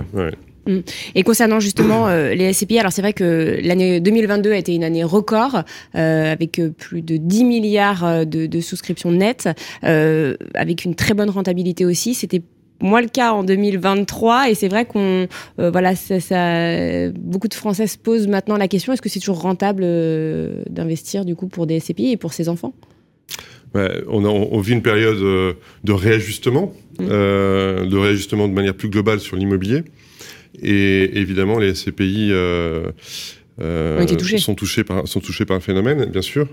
[0.66, 0.78] Mm.
[1.14, 4.85] Et concernant justement euh, les SCPI, alors c'est vrai que l'année 2022 a été une
[4.85, 5.62] année record
[5.94, 9.48] euh, avec euh, plus de 10 milliards de, souscriptions nettes,
[9.83, 12.14] avec une très bonne rentabilité aussi.
[12.14, 12.42] C'était
[12.81, 15.26] moins le cas en 2023 et c'est vrai qu'on
[15.59, 19.87] voilà ça, beaucoup de Français se posent maintenant la question est-ce que c'est toujours rentable
[20.68, 22.72] d'investir du coup pour des SCPI et pour ses enfants?
[23.74, 25.54] On, a, on, vit une période euh,
[25.85, 27.06] de réajustement, mm.
[27.11, 29.82] euh, de réajustement de manière plus globale sur l'immobilier.
[30.62, 32.90] Et évidemment, les SCPI euh,
[34.38, 36.46] sont, touchés par, sont touchés par le phénomène, bien sûr.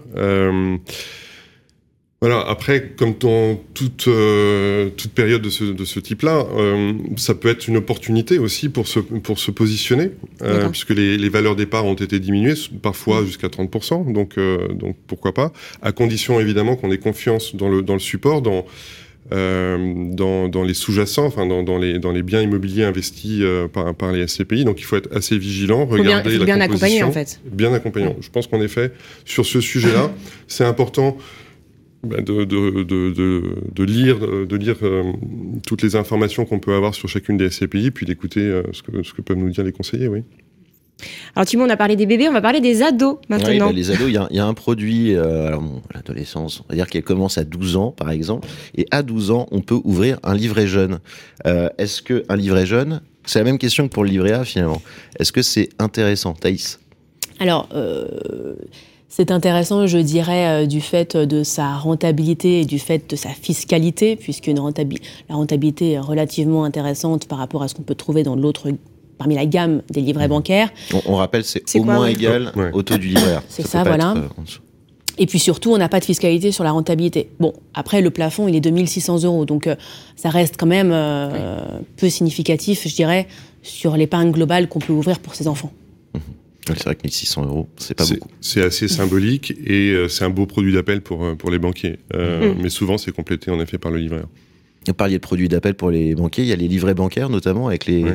[2.22, 7.34] Voilà, après, comme dans toute, euh, toute période de ce, de ce type-là, euh, ça
[7.34, 11.56] peut être une opportunité aussi pour se, pour se positionner, euh, puisque les, les valeurs
[11.56, 14.38] départ ont été diminuées, parfois jusqu'à 30%, donc,
[14.74, 18.66] donc pourquoi pas, à condition évidemment qu'on ait confiance dans le, dans le support, dans,
[19.32, 24.12] dans, dans, les sous-jacents, enfin dans, dans, les, dans les biens immobiliers investis par, par
[24.12, 24.66] les SCPI.
[24.66, 27.40] Donc il faut être assez vigilant, regarder bien, bien accompagné en fait.
[27.46, 28.18] Bien accompagnant.
[28.20, 28.92] Je pense qu'en effet,
[29.24, 30.12] sur ce sujet-là,
[30.50, 31.18] c'est important
[32.04, 35.12] de, de, de, de, lire, de lire euh,
[35.66, 39.04] toutes les informations qu'on peut avoir sur chacune des SCPI, puis d'écouter euh, ce, que,
[39.04, 40.24] ce que peuvent nous dire les conseillers, oui.
[41.34, 43.50] Alors Timon, on a parlé des bébés, on va parler des ados maintenant.
[43.50, 46.76] Oui, bah, les ados, il y, y, a un produit, euh, alors l'adolescence, on va
[46.76, 50.20] dire qu'elle commence à 12 ans par exemple, et à 12 ans, on peut ouvrir
[50.24, 51.00] un livret jeune.
[51.46, 54.82] Est-ce que un livret jeune, c'est la même question que pour le livret A finalement.
[55.18, 56.82] Est-ce que c'est intéressant, Thaïs?
[57.40, 57.70] Alors,
[59.10, 63.30] c'est intéressant, je dirais, euh, du fait de sa rentabilité et du fait de sa
[63.30, 68.36] fiscalité, puisque la rentabilité est relativement intéressante par rapport à ce qu'on peut trouver dans
[68.36, 68.70] l'autre
[69.18, 70.30] parmi la gamme des livrets mmh.
[70.30, 70.70] bancaires.
[71.08, 73.40] On, rappelle, c'est au moins égal au taux du livret.
[73.50, 74.14] C'est ça, voilà.
[74.16, 74.28] Euh,
[75.18, 77.30] et puis surtout, on n'a pas de fiscalité sur la rentabilité.
[77.40, 79.44] Bon, après, le plafond, il est de 1600 euros.
[79.44, 79.76] Donc, euh,
[80.16, 80.96] ça reste quand même
[81.98, 83.28] peu significatif, je dirais,
[83.64, 85.72] sur l'épargne globale qu'on peut ouvrir pour ses enfants.
[86.76, 88.30] C'est vrai que 1600 euros, c'est pas beaucoup.
[88.42, 92.00] C'est assez symbolique et euh, c'est un beau produit d'appel pour, euh, pour les banquiers.
[92.14, 92.58] Euh, mm.
[92.62, 94.22] Mais souvent, c'est complété en effet par le livret.
[94.88, 96.44] Vous parliez de produits d'appel pour les banquiers.
[96.44, 98.06] Il y a les livrets bancaires notamment avec les.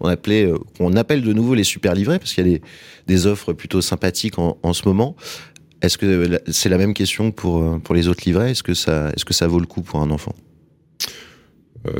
[0.00, 2.62] On, appelait, on appelle de nouveau les super livrets parce qu'il y a des,
[3.06, 5.14] des, offres plutôt sympathiques en, en ce moment.
[5.80, 8.52] Est-ce que c'est la même question pour, pour les autres livrets?
[8.52, 10.34] Est-ce que, ça, est -ce que ça vaut le coup pour un enfant?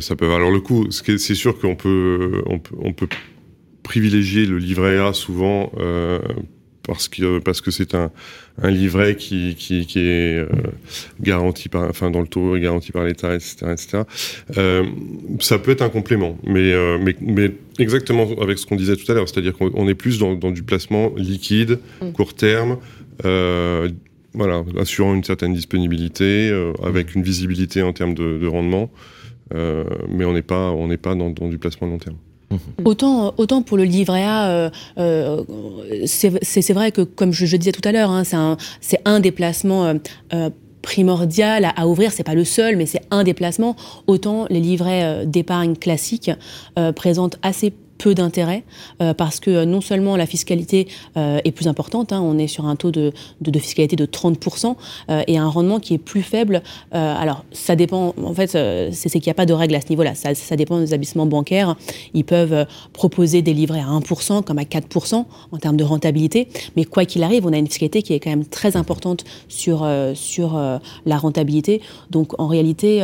[0.01, 0.91] Ça peut valoir le coup.
[0.91, 3.09] C'est sûr qu'on peut, on peut, on peut
[3.83, 6.19] privilégier le livret A souvent euh,
[6.87, 8.11] parce que parce que c'est un,
[8.61, 10.49] un livret qui, qui, qui est euh,
[11.21, 14.03] garanti par enfin dans le taux garanti par l'État etc etc
[14.57, 14.85] euh,
[15.41, 19.11] ça peut être un complément mais, euh, mais mais exactement avec ce qu'on disait tout
[19.11, 22.13] à l'heure c'est-à-dire qu'on est plus dans, dans, du placement liquide mm.
[22.13, 22.79] court terme
[23.25, 23.89] euh,
[24.35, 28.91] voilà assurant une certaine disponibilité euh, avec une visibilité en termes de, de rendement
[30.09, 32.17] mais on n'est pas on n'est pas dans, dans du placement long terme.
[32.85, 35.43] Autant, autant pour le livret A, euh, euh,
[36.05, 38.57] c'est vrai que, comme je, disais tout à l'heure, hein, c'est un,
[39.05, 39.95] un, déplacement
[40.33, 40.51] euh,
[40.83, 42.13] primordial à, à ouvrir.
[42.13, 43.77] C'est pas le seul, mais c'est un déplacement.
[44.07, 46.31] Autant les livrets d'épargne classiques
[46.95, 48.65] présentent assez peu d'intérêt
[49.01, 52.49] euh, parce que euh, non seulement la fiscalité euh, est plus importante, hein, on est
[52.49, 54.75] sur un taux de, de, fiscalité de 30%
[55.29, 56.63] et un rendement qui est plus faible.
[56.91, 60.15] alors ça dépend, en fait, c'est qu'il n'y a pas de règle à ce niveau-là.
[60.15, 61.77] Ça, dépend des établissements bancaires.
[62.15, 66.49] Ils peuvent proposer des livrets à 1% comme à 4% en termes de rentabilité.
[66.77, 69.89] Mais quoi qu'il arrive, on a une fiscalité qui est quand même très importante sur,
[70.15, 70.61] sur
[71.07, 71.83] la rentabilité.
[72.11, 73.03] Donc en réalité,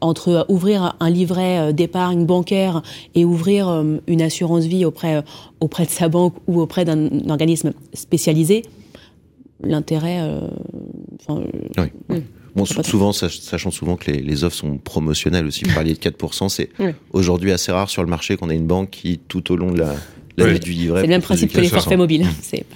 [0.00, 2.82] entre ouvrir un livret d'épargne bancaire
[3.14, 5.22] et ouvrir une assurance vie auprès, euh,
[5.60, 8.62] auprès de sa banque ou auprès d'un organisme spécialisé,
[9.62, 10.20] l'intérêt.
[10.20, 10.40] Euh,
[11.28, 11.92] oui.
[12.10, 12.20] Euh,
[12.54, 16.70] bon, souvent, sachant souvent que les, offres sont promotionnelles aussi, vous parliez de 4%, c'est
[17.12, 19.78] aujourd'hui assez rare sur le marché qu'on ait une banque qui, tout au long de
[19.78, 19.94] la,
[20.38, 22.26] c'est le même principe que les forfaits mobiles.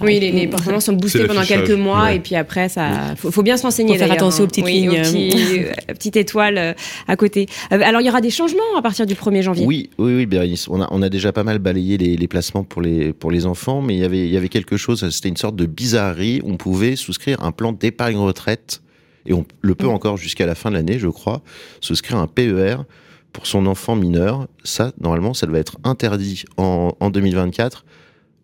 [0.01, 3.57] Oui, les, les forfaits sont boostés pendant quelques mois et puis après, ça, faut, bien
[3.57, 3.93] se renseigner.
[3.93, 6.73] Faut faire attention aux petites lignes, euh, petites étoiles euh,
[7.07, 7.47] à côté.
[7.71, 9.65] Euh, alors, il y aura des changements à partir du 1er janvier.
[9.65, 10.67] Oui, oui, oui, Bérénice.
[10.69, 13.45] On a, on a déjà pas mal balayé les, les placements pour les, pour les
[13.45, 15.07] enfants, mais il y avait, il y avait quelque chose.
[15.09, 16.41] C'était une sorte de bizarrerie.
[16.45, 18.81] On pouvait souscrire un plan d'épargne retraite
[19.25, 19.91] et on le peut mm.
[19.91, 21.41] encore jusqu'à la fin de l'année, je crois,
[21.81, 22.77] souscrire un PER
[23.35, 27.83] pour son enfant mineur, ça, normalement, ça doit être interdit en, en 2024.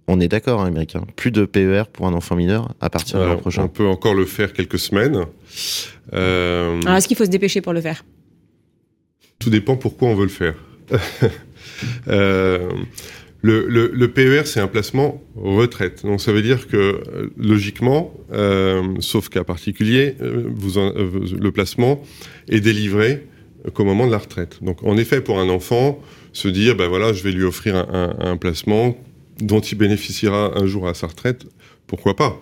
[0.09, 1.05] On est d'accord, hein, américain.
[1.15, 3.63] Plus de PER pour un enfant mineur à partir de l'an prochain.
[3.63, 5.23] On peut encore le faire quelques semaines.
[6.11, 6.81] Euh...
[6.81, 8.03] Alors, est-ce qu'il faut se dépêcher pour le faire?
[9.39, 10.55] Tout dépend pourquoi on veut le faire.
[12.09, 12.69] euh,
[13.41, 16.03] le, le, le, PER, c'est un placement retraite.
[16.03, 21.51] Donc ça veut dire que logiquement, euh, sauf cas particulier, euh, vous en, euh, le
[21.53, 22.03] placement
[22.49, 23.25] est délivré
[23.73, 24.59] qu'au moment de la retraite.
[24.61, 25.99] Donc en effet, pour un enfant,
[26.33, 28.95] se dire, ben voilà, je vais lui offrir un, placement
[29.39, 31.45] dont il bénéficiera un jour à sa retraite,
[31.87, 32.39] pourquoi pas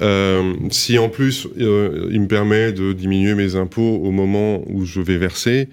[0.00, 4.84] euh, Si en plus euh, il me permet de diminuer mes impôts au moment où
[4.84, 5.68] je vais verser,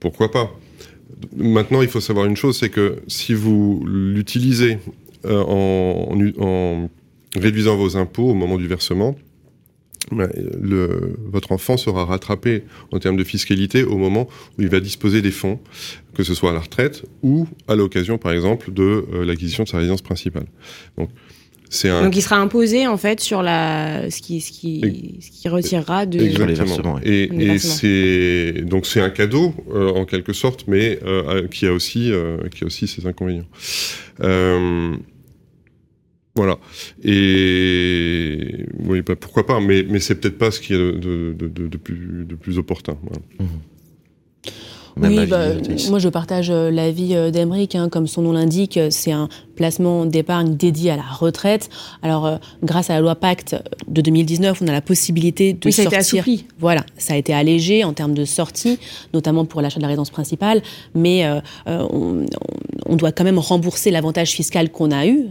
[0.00, 0.52] pourquoi pas
[1.36, 4.78] Maintenant, il faut savoir une chose, c'est que si vous l'utilisez
[5.24, 6.88] euh, en,
[7.34, 9.16] réduisant vos impôts au moment du versement,
[10.12, 15.22] le, votre enfant sera rattrapé en termes de fiscalité au moment où il va disposer
[15.22, 15.60] des fonds,
[16.14, 19.68] que ce soit à la retraite ou à l'occasion, par exemple, de euh, l'acquisition de
[19.68, 20.46] sa résidence principale.
[20.96, 21.10] Donc,
[21.84, 22.02] un...
[22.04, 26.06] Donc il sera imposé en fait sur la ce qui ce qui, ce qui retirera
[26.06, 26.98] de exactement.
[27.04, 31.72] Et, et c'est donc c'est un cadeau euh, en quelque sorte mais euh, qui a
[31.72, 33.46] aussi euh, qui a aussi ses inconvénients.
[34.22, 34.96] Euh,
[36.38, 36.58] voilà
[37.04, 41.48] et oui bah, pourquoi pas mais mais c'est peut-être pas ce qui est de, de,
[41.48, 43.20] de, de, plus de plus opportun voilà.
[43.40, 43.58] mmh.
[45.00, 45.50] Oui, bah,
[45.90, 50.92] moi je partage l'avis d'Emeric, hein, comme son nom l'indique, c'est un placement d'épargne dédié
[50.92, 51.68] à la retraite.
[52.02, 53.56] Alors, euh, grâce à la loi Pacte
[53.88, 55.98] de 2019, on a la possibilité de oui, ça sortir.
[55.98, 56.46] A été assoupli.
[56.58, 58.78] Voilà, ça a été allégé en termes de sortie,
[59.12, 60.62] notamment pour l'achat de la résidence principale,
[60.94, 62.24] mais euh, on,
[62.86, 65.26] on, doit quand même rembourser l'avantage fiscal qu'on a eu,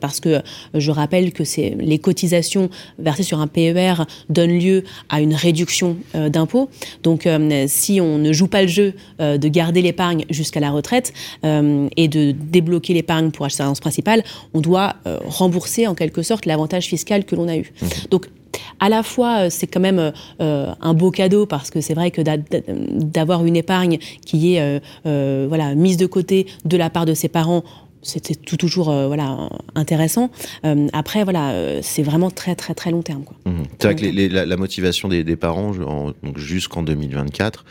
[0.00, 0.40] parce que
[0.74, 3.94] je rappelle que c'est les cotisations versées sur un PER
[4.28, 6.70] donnent lieu à une réduction euh, d'impôts.
[7.02, 10.70] Donc, euh, si on ne joue pas le jeu euh, de garder l'épargne jusqu'à la
[10.70, 11.12] retraite
[11.44, 14.22] euh, et de débloquer l'épargne pour acheter sa principale,
[14.54, 17.72] on doit euh, rembourser en quelque sorte l'avantage fiscal que l'on a eu.
[17.80, 17.86] Mmh.
[18.10, 18.28] Donc
[18.80, 22.20] à la fois, c'est quand même euh, un beau cadeau parce que c'est vrai que
[22.20, 27.14] d'avoir une épargne qui est euh, euh, voilà mise de côté de la part de
[27.14, 27.64] ses parents.
[28.04, 30.30] C'était tout toujours euh, voilà intéressant.
[30.64, 33.24] Euh, après voilà c'est vraiment très très très long terme.
[33.46, 33.50] Mmh.
[33.78, 35.72] C'est vrai que les, les, la, la, motivation des, des parents
[36.34, 37.64] jusqu'en 2024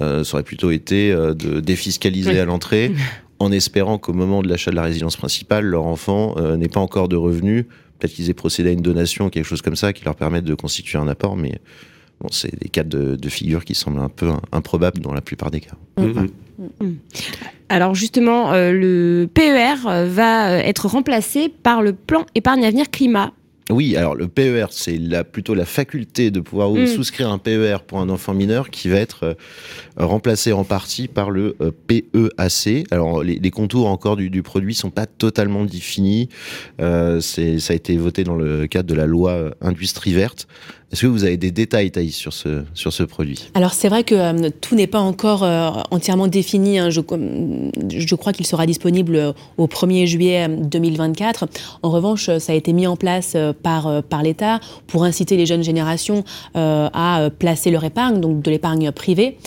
[0.00, 2.38] euh, ça aurait plutôt été de défiscaliser oui.
[2.38, 2.92] à l'entrée
[3.42, 6.80] en espérant qu'au moment de l'achat de la résidence principale, leur enfant euh, n'ait pas
[6.80, 7.64] encore de revenus.
[7.98, 10.54] Peut-être qu'ils aient procédé à une donation, quelque chose comme ça, qui leur permette de
[10.54, 11.58] constituer un apport, mais
[12.20, 15.50] bon, c'est des cas de, de, figure qui semblent un peu improbables dans la plupart
[15.50, 15.74] des cas.
[15.98, 16.04] Mmh.
[16.04, 16.28] Mmh.
[16.80, 16.92] Mmh.
[17.68, 23.32] Alors justement, euh, le PER va être remplacé par le plan épargne avenir climat
[23.70, 26.86] oui, alors le PER, c'est la, plutôt la faculté de pouvoir mmh.
[26.88, 29.34] souscrire un PER pour un enfant mineur qui va être euh,
[29.96, 32.86] remplacé en partie par le euh, PEAC.
[32.90, 36.28] Alors les, les, contours encore du, du produit sont pas totalement définis.
[36.80, 40.48] Euh, ça a été voté dans le cadre de la loi Industrie verte.
[40.92, 43.48] Est-ce que vous avez des détails, Thaïs, sur ce, sur ce produit?
[43.54, 46.78] Alors, c'est vrai que euh, tout n'est pas encore euh, entièrement défini.
[46.78, 46.90] Hein.
[46.90, 47.00] Je,
[48.14, 51.46] crois qu'il sera disponible euh, au 1er juillet 2024.
[51.82, 55.64] En revanche, ça a été mis en place par, par l'État pour inciter les jeunes
[55.64, 56.24] générations
[56.54, 59.38] à placer leur épargne, donc de l'épargne privée,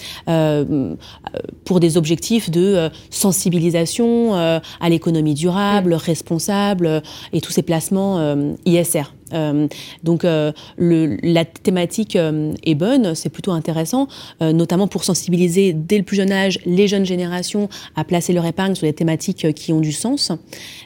[1.66, 7.02] pour des objectifs de sensibilisation à l'économie durable, responsable
[7.34, 9.04] et tous ces placements ISR.
[9.34, 9.68] Euh,
[10.04, 14.08] donc euh, le, la thématique euh, est bonne, c'est plutôt intéressant,
[14.42, 18.76] notamment pour sensibiliser dès le plus jeune âge les jeunes générations à placer leur épargne
[18.76, 20.32] sur des thématiques qui ont du sens.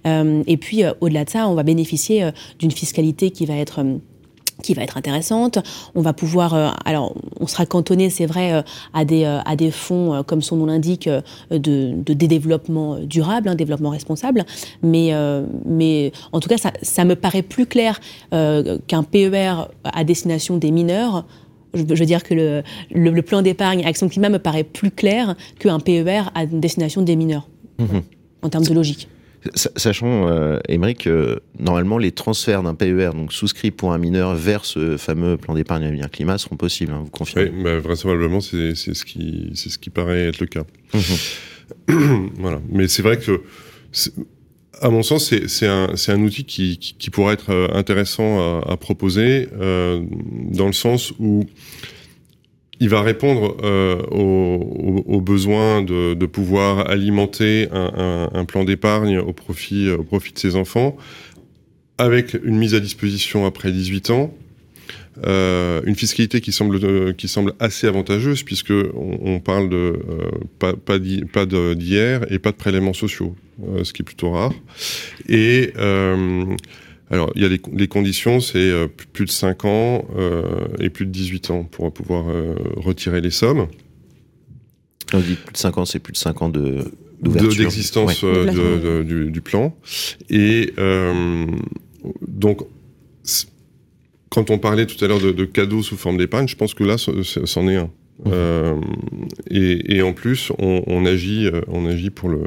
[0.06, 3.84] Et puis au-delà de ça, on va bénéficier d'une fiscalité qui va être
[4.62, 5.60] qui va être intéressante.
[5.96, 8.62] On va pouvoir, euh, alors on sera cantonné, c'est vrai, euh,
[8.94, 13.50] à des euh, à des fonds comme son nom l'indique de, de, de développement durable,
[13.50, 14.46] hein, développement responsable.
[14.84, 15.12] Mais
[15.66, 18.00] mais en tout cas, ça, ça me paraît plus clair
[18.32, 21.26] qu'un PER à destination des mineurs.
[21.74, 24.92] Je, je veux dire que le, le, le plan d'épargne Action Climat me paraît plus
[24.92, 27.86] clair qu'un PER à destination des mineurs mmh.
[28.42, 29.08] en termes de logique.
[29.56, 30.60] Sachant, euh,
[30.98, 35.54] que normalement les transferts d'un PER, donc souscrit pour un mineur, vers ce fameux plan
[35.56, 39.78] d'épargne avenir climat seront possibles, hein, vous confirmez Oui, bah, vraisemblablement, c'est ce, qui, ce
[39.78, 40.64] qui paraît être le cas.
[40.94, 42.26] Mmh.
[42.40, 42.62] voilà.
[42.70, 43.42] Mais c'est vrai que,
[44.82, 48.74] à mon sens, c'est un, un outil qui, qui, qui, pourrait être euh, intéressant à,
[48.74, 50.02] à proposer, euh,
[50.52, 51.46] dans le sens où
[52.80, 60.40] il va répondre euh, aux, besoins de, pouvoir alimenter un, plan d'épargne au profit, de
[60.40, 60.96] ses enfants,
[61.98, 64.34] avec une mise à disposition après 18 ans,
[65.26, 70.00] euh, une fiscalité qui semble euh, qui semble assez avantageuse puisque on, parle de
[70.60, 70.98] pas pas
[71.46, 73.36] d'hier et pas de prélèvements sociaux,
[73.84, 74.54] ce qui est plutôt rare.
[75.28, 75.74] Et
[77.10, 78.72] alors, il y a les, conditions, c'est
[79.14, 80.06] plus de 5 ans
[80.80, 82.26] et plus de 18 ans pour pouvoir
[82.78, 83.68] retirer les sommes.
[85.14, 86.86] On dit plus de 5 ans, c'est plus de 5 ans de
[87.22, 89.76] d'existence du, du, plan.
[90.30, 90.74] Et
[92.28, 92.62] donc,
[94.30, 96.98] quand on parlait tout à l'heure de, cadeaux sous forme d'épargne, je pense que là,
[96.98, 97.90] c'en est un.
[98.26, 98.32] Mmh.
[98.34, 98.76] Euh,
[99.50, 102.44] et, en plus, on, agit, euh, on agit pour le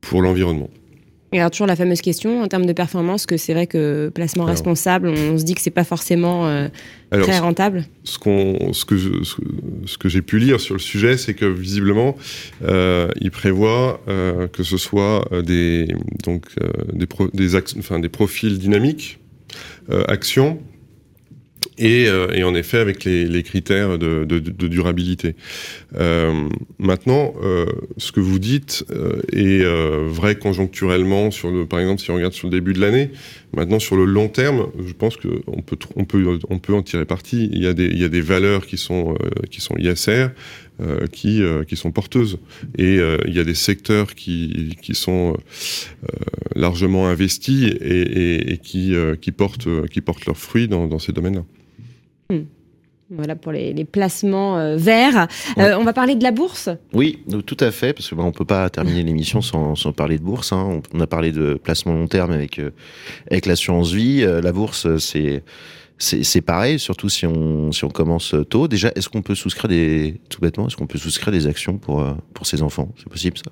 [0.00, 0.70] pour l'environnement.
[1.36, 4.46] Et alors toujours la fameuse question en termes de performance, que c'est vrai que placement
[4.46, 6.68] responsable, on se dit que c'est pas forcément euh,
[7.10, 7.84] très rentable.
[8.04, 12.16] Ce, qu'on, ce que, ce, que j'ai pu lire sur le sujet, c'est que visiblement,
[12.62, 15.88] il prévoit que ce soit des
[16.24, 16.46] donc
[16.94, 19.18] des, des, enfin, des profils dynamiques
[19.90, 20.58] euh, action
[21.78, 25.34] et, euh, et, en effet avec les, les critères de, de, de durabilité.
[25.96, 29.64] Euh, maintenant, euh, ce que vous dites euh, est
[30.08, 33.10] vrai conjoncturellement sur le, par exemple, si on regarde sur le début de l'année.
[33.54, 37.04] Maintenant, sur le long terme, je pense qu'on peut, on peut, on peut en tirer
[37.04, 37.48] parti.
[37.52, 39.16] Il y a des, il y a des valeurs qui sont,
[39.50, 40.28] qui sont ISR.
[40.78, 42.38] Euh, qui, euh, qui sont porteuses.
[42.76, 45.34] Et euh, il y a des secteurs qui, qui sont
[46.54, 51.12] largement investis et, et, et qui, qui, portent, qui portent leurs fruits dans, dans ces
[51.12, 51.44] domaines-là.
[52.30, 52.44] Hmm.
[53.08, 55.28] Voilà pour les, les placements verts.
[55.56, 56.68] on va parler de la bourse?
[56.92, 60.18] Oui, tout à fait, parce qu'on bah, ne peut pas terminer l'émission sans, sans, parler
[60.18, 60.52] de bourse.
[60.52, 60.80] Hein.
[60.92, 62.60] On, a parlé de placement long terme avec,
[63.30, 64.22] avec l'assurance vie.
[64.22, 65.44] la bourse, c'est
[65.98, 68.68] c'est pareil, surtout si on, si on commence tôt.
[68.68, 72.02] Déjà, est-ce qu'on peut souscrire des, tout bêtement, est-ce qu'on peut souscrire des actions pour,
[72.02, 72.92] euh, pour ses enfants?
[72.98, 73.50] C'est possible ça?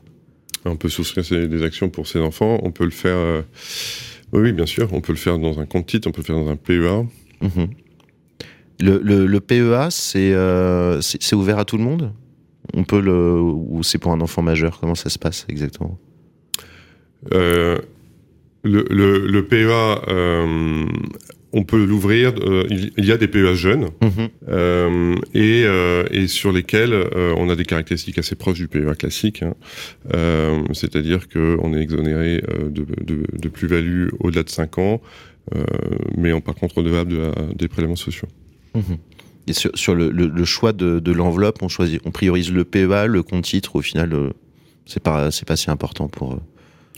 [0.66, 2.58] On peut souscrire des actions pour ses enfants.
[2.62, 3.42] On peut le faire, euh,
[4.32, 4.92] oui, bien sûr.
[4.92, 7.06] On peut le faire dans un compte titre, on peut le faire dans un PEA.
[7.40, 7.68] Mhm.
[8.80, 12.12] Le, le, PEA, euh, c'est ouvert à tout le monde?
[12.72, 14.78] On peut le, ou c'est pour un enfant majeur?
[14.80, 15.98] Comment ça se passe exactement?
[17.30, 17.80] Le,
[18.62, 20.00] le, le, PEA,
[21.54, 22.34] on peut l'ouvrir.
[22.40, 24.28] Euh, il y a des PEA jeunes mhm.
[24.48, 26.94] euh, et, euh, et, sur lesquels
[27.36, 29.54] on a des caractéristiques assez proches du PEA classique, hein.
[30.72, 35.00] c'est-à-dire qu'on est exonéré de, de, plus-value au-delà de 5 ans,
[36.16, 38.28] mais on par contre redevable de des prélèvements sociaux.
[39.46, 43.22] Et sur, le, le, choix de, de l'enveloppe, on choisit, on priorise le PEA, le
[43.22, 43.76] compte titre.
[43.76, 44.32] Au final,
[44.86, 46.40] c'est pas c'est pas si important pour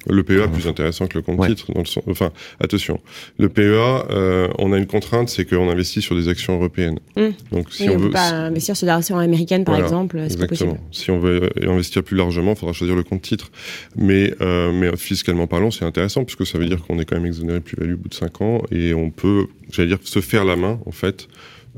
[0.08, 1.72] le PEA est plus intéressant que le compte titre.
[1.72, 3.00] Dans le sens, enfin, attention,
[3.38, 6.98] le PEA, euh, on a une contrainte, c'est qu'on investit sur des actions européennes.
[7.16, 7.22] Mmh.
[7.52, 10.78] Donc, si on, veut pas investir sur des actions américaines, par exemple, c'est pas possible.
[10.92, 13.50] Si on veut investir plus largement, il faudra choisir le compte titre.
[13.96, 17.26] Mais, euh, mais fiscalement parlant, c'est intéressant puisque ça veut dire qu'on est quand même
[17.26, 20.44] exonéré de plus-value au bout de 5 ans et on peut, j'allais dire, se faire
[20.44, 21.28] la main en fait.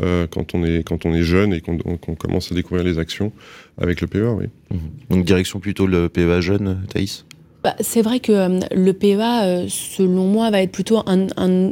[0.00, 1.78] Euh, quand on est quand on est jeune et qu'on
[2.14, 3.32] commence à découvrir les actions
[3.80, 4.46] avec le PEA, oui.
[4.70, 4.76] Mmh.
[5.10, 7.24] Donc direction plutôt le PEA jeune, Thaïs?
[7.64, 11.70] Bah, c'est vrai que euh, le PEA, euh, selon moi, va être plutôt un, un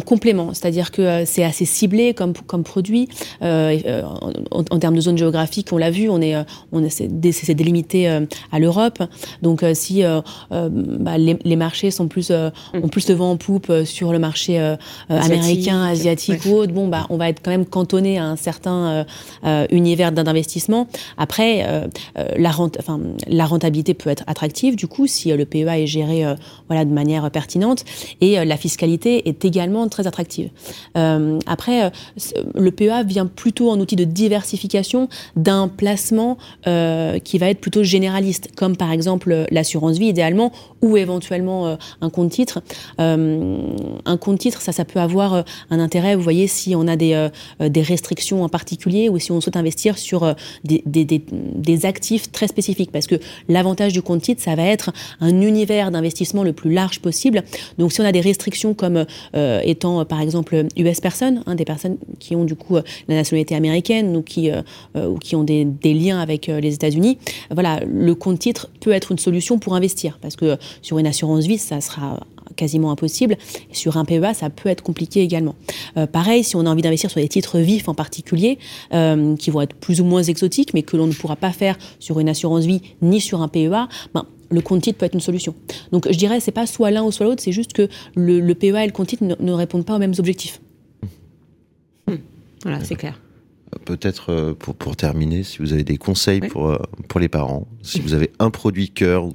[0.00, 3.08] complément, c'est-à-dire que euh, c'est assez ciblé comme, comme produit.
[3.42, 4.02] Euh, euh
[4.50, 6.34] en, termes de zone géographique, on l'a vu, on est,
[6.72, 8.08] on est, c'est délimité
[8.50, 9.02] à l'Europe.
[9.40, 10.02] Donc si
[10.50, 14.58] bah, les, les, marchés sont plus, ont plus de vent en poupe sur le marché
[15.08, 19.06] américain, asiatique ou autre, bon, bah, on va être quand même cantonné à un certain
[19.70, 20.88] univers d'investissement.
[21.16, 21.66] Après,
[22.36, 26.24] la, rente, enfin, la rentabilité peut être attractive, du coup, si le PEA est géré
[26.68, 27.84] voilà, de manière pertinente.
[28.20, 30.50] Et la fiscalité est également très attractive.
[30.96, 31.90] Euh, après, euh,
[32.54, 37.82] le PEA vient plutôt en outil de diversification d'un placement euh, qui va être plutôt
[37.82, 42.60] généraliste, comme par exemple l'assurance vie idéalement, ou éventuellement un compte titre.
[42.98, 47.28] un compte titre, ça, ça peut avoir un intérêt, vous voyez, si on a des,
[47.60, 52.48] des restrictions en particulier ou si on souhaite investir sur des, des, des, actifs très
[52.48, 52.90] spécifiques.
[52.90, 53.14] Parce que
[53.48, 57.44] l'avantage du compte titre, ça va être un univers d'investissement le plus large possible.
[57.78, 59.06] Donc si on a des restrictions comme
[59.72, 63.16] étant euh, par exemple US personnes, hein, des personnes qui ont du coup euh, la
[63.16, 64.62] nationalité américaine ou qui, euh,
[64.94, 67.18] ou qui ont des, liens avec les États-Unis,
[67.50, 71.46] voilà, le compte titre peut être une solution pour investir parce que sur une assurance
[71.46, 72.20] vie, ça sera
[72.56, 73.36] quasiment impossible.
[73.72, 75.54] Sur un PEA, ça peut être compliqué également.
[76.12, 78.58] pareil, si on a envie d'investir sur des titres vifs en particulier,
[78.90, 82.20] qui vont être plus ou moins exotiques, mais que l'on ne pourra pas faire sur
[82.20, 85.54] une assurance vie ni sur un PEA, ben, le compte titre peut être une solution.
[85.90, 88.84] Donc je dirais, c'est pas soit l'un ou soit l'autre, c'est juste que le, PEA
[88.84, 90.60] et le compte titre ne, répondent pas aux mêmes objectifs.
[92.08, 92.16] Hmm.
[92.62, 93.18] Voilà, c'est clair.
[93.86, 96.76] Peut-être euh, pour, pour terminer, si vous avez des conseils pour, euh,
[97.08, 99.26] pour les parents, si vous avez un produit cœur,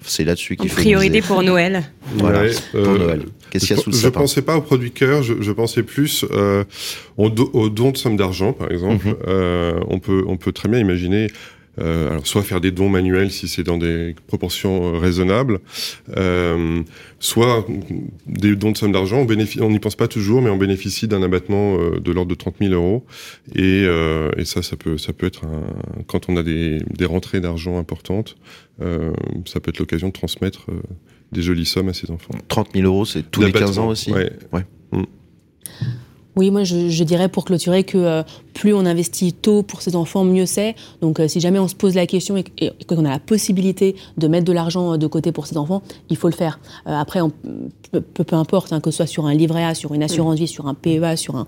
[0.00, 0.80] c'est là-dessus qu'il faut.
[0.80, 1.84] Priorité pour Noël.
[2.14, 3.26] Voilà, pour Noël.
[3.50, 5.52] Qu'est-ce qu'il y a sous le Je ne pensais pas au produit cœur, je, je,
[5.52, 6.64] pensais plus euh,
[7.18, 9.06] au, au, don de somme d'argent, par exemple.
[9.06, 9.84] Mm-hmm.
[9.86, 11.28] on, peut, on peut très bien imaginer
[11.80, 15.60] euh, alors soit faire des dons manuels si c'est dans des proportions euh, raisonnables,
[16.16, 16.82] euh,
[17.20, 17.66] soit
[18.26, 19.26] des dons de somme d'argent.
[19.60, 22.72] On n'y pense pas toujours, mais on bénéficie d'un abattement de l'ordre de 30 000
[22.72, 23.04] euros.
[23.54, 25.62] Et, euh, et, ça, ça peut, ça peut être un,
[26.06, 28.36] quand on a des, des rentrées d'argent importantes,
[28.80, 30.66] ça peut être l'occasion de transmettre
[31.32, 32.34] des jolies sommes à ses enfants.
[32.48, 34.12] 30 000 euros, c'est tous les 15 ans aussi.
[34.12, 34.30] Ouais.
[34.52, 34.64] ouais.
[34.92, 35.02] Mm.
[36.38, 38.22] Oui, moi je, dirais pour clôturer que euh,
[38.54, 40.76] plus on investit tôt pour ses enfants, mieux c'est.
[41.00, 42.44] Donc euh, si jamais on se pose la question et,
[42.86, 46.28] qu'on a la possibilité de mettre de l'argent de côté pour ses enfants, il faut
[46.28, 46.60] le faire.
[46.86, 47.32] Euh, après, on,
[47.90, 50.46] peu, peu, importe, hein, que ce soit sur un livret A, sur une assurance vie,
[50.46, 51.46] sur un PEA, sur un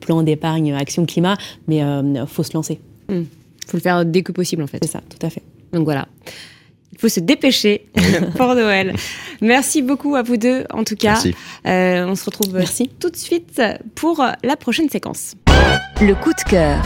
[0.00, 1.36] plan d'épargne action climat,
[1.68, 2.80] mais il faut se lancer.
[3.10, 3.26] Il mm.
[3.66, 4.78] faut le faire dès que possible en fait.
[4.80, 5.42] C'est ça, tout à fait.
[5.74, 6.08] Donc voilà.
[6.94, 7.86] Il faut se dépêcher
[8.36, 8.94] pour Noël.
[9.40, 11.20] Merci beaucoup à vous deux, en tout cas.
[11.66, 12.88] Euh, on se retrouve Merci.
[13.00, 13.60] tout de suite
[13.96, 15.34] pour la prochaine séquence.
[16.00, 16.80] Le coup de cœur.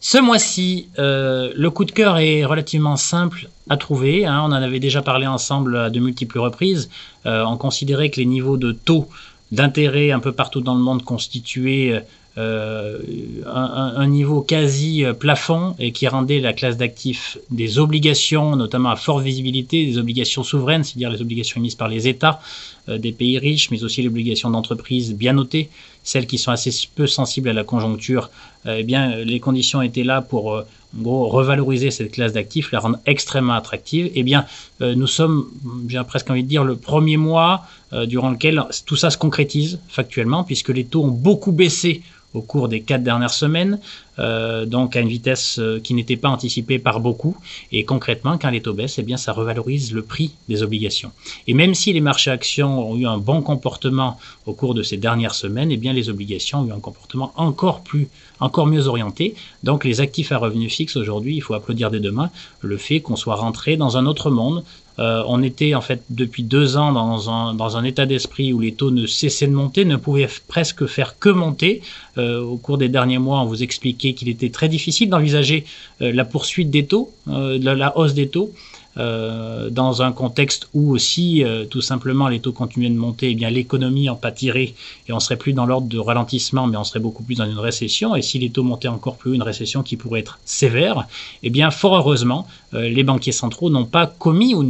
[0.00, 4.26] Ce mois-ci, euh, le coup de cœur est relativement simple à trouver.
[4.26, 4.42] Hein.
[4.44, 6.88] On en avait déjà parlé ensemble à de multiples reprises.
[7.26, 9.08] Euh, on considérait que les niveaux de taux
[9.50, 12.04] d'intérêt un peu partout dans le monde constituaient
[12.38, 12.98] euh,
[13.46, 18.96] un, niveau quasi euh, plafond et qui rendait la classe d'actifs des obligations, notamment à
[18.96, 22.40] forte visibilité, des obligations souveraines, c'est-à-dire les obligations émises par les États
[22.88, 25.68] euh, des pays riches, mais aussi les obligations d'entreprise bien notées,
[26.04, 28.30] celles qui sont assez peu sensibles à la conjoncture.
[28.68, 30.62] eh bien, les conditions étaient là pour
[30.96, 34.10] en gros, revaloriser cette classe d'actifs, la rendre extrêmement attractive.
[34.14, 34.46] Eh bien,
[34.80, 35.48] nous sommes,
[35.86, 37.66] j'ai presque envie de dire, le premier mois
[38.06, 42.02] durant lequel tout ça se concrétise factuellement, puisque les taux ont beaucoup baissé
[42.34, 43.78] au cours des quatre dernières semaines,
[44.18, 47.36] euh, donc à une vitesse euh, qui n'était pas anticipée par beaucoup.
[47.72, 51.12] Et concrètement, quand les taux baissent, eh bien, ça revalorise le prix des obligations.
[51.46, 54.96] Et même si les marchés actions ont eu un bon comportement au cours de ces
[54.96, 58.08] dernières semaines, eh bien, les obligations ont eu un comportement encore plus,
[58.40, 59.34] encore mieux orienté.
[59.62, 63.16] Donc, les actifs à revenus fixes aujourd'hui, il faut applaudir dès demain le fait qu'on
[63.16, 64.64] soit rentré dans un autre monde,
[64.98, 68.60] euh, on était en fait depuis deux ans dans un, dans un état d'esprit où
[68.60, 71.82] les taux ne cessaient de monter, ne pouvaient presque faire que monter.
[72.16, 75.64] Euh, au cours des derniers mois, on vous expliquait qu'il était très difficile d'envisager
[76.02, 78.52] euh, la poursuite des taux, la, la hausse des taux.
[78.98, 83.34] Euh, dans un contexte où aussi euh, tout simplement les taux continuaient de monter, eh
[83.36, 84.74] bien l'économie en pâtirait
[85.06, 87.60] et on serait plus dans l'ordre de ralentissement, mais on serait beaucoup plus dans une
[87.60, 88.16] récession.
[88.16, 91.06] Et si les taux montaient encore plus, une récession qui pourrait être sévère,
[91.44, 94.66] eh bien fort heureusement, euh, les banquiers centraux n'ont pas commis, ou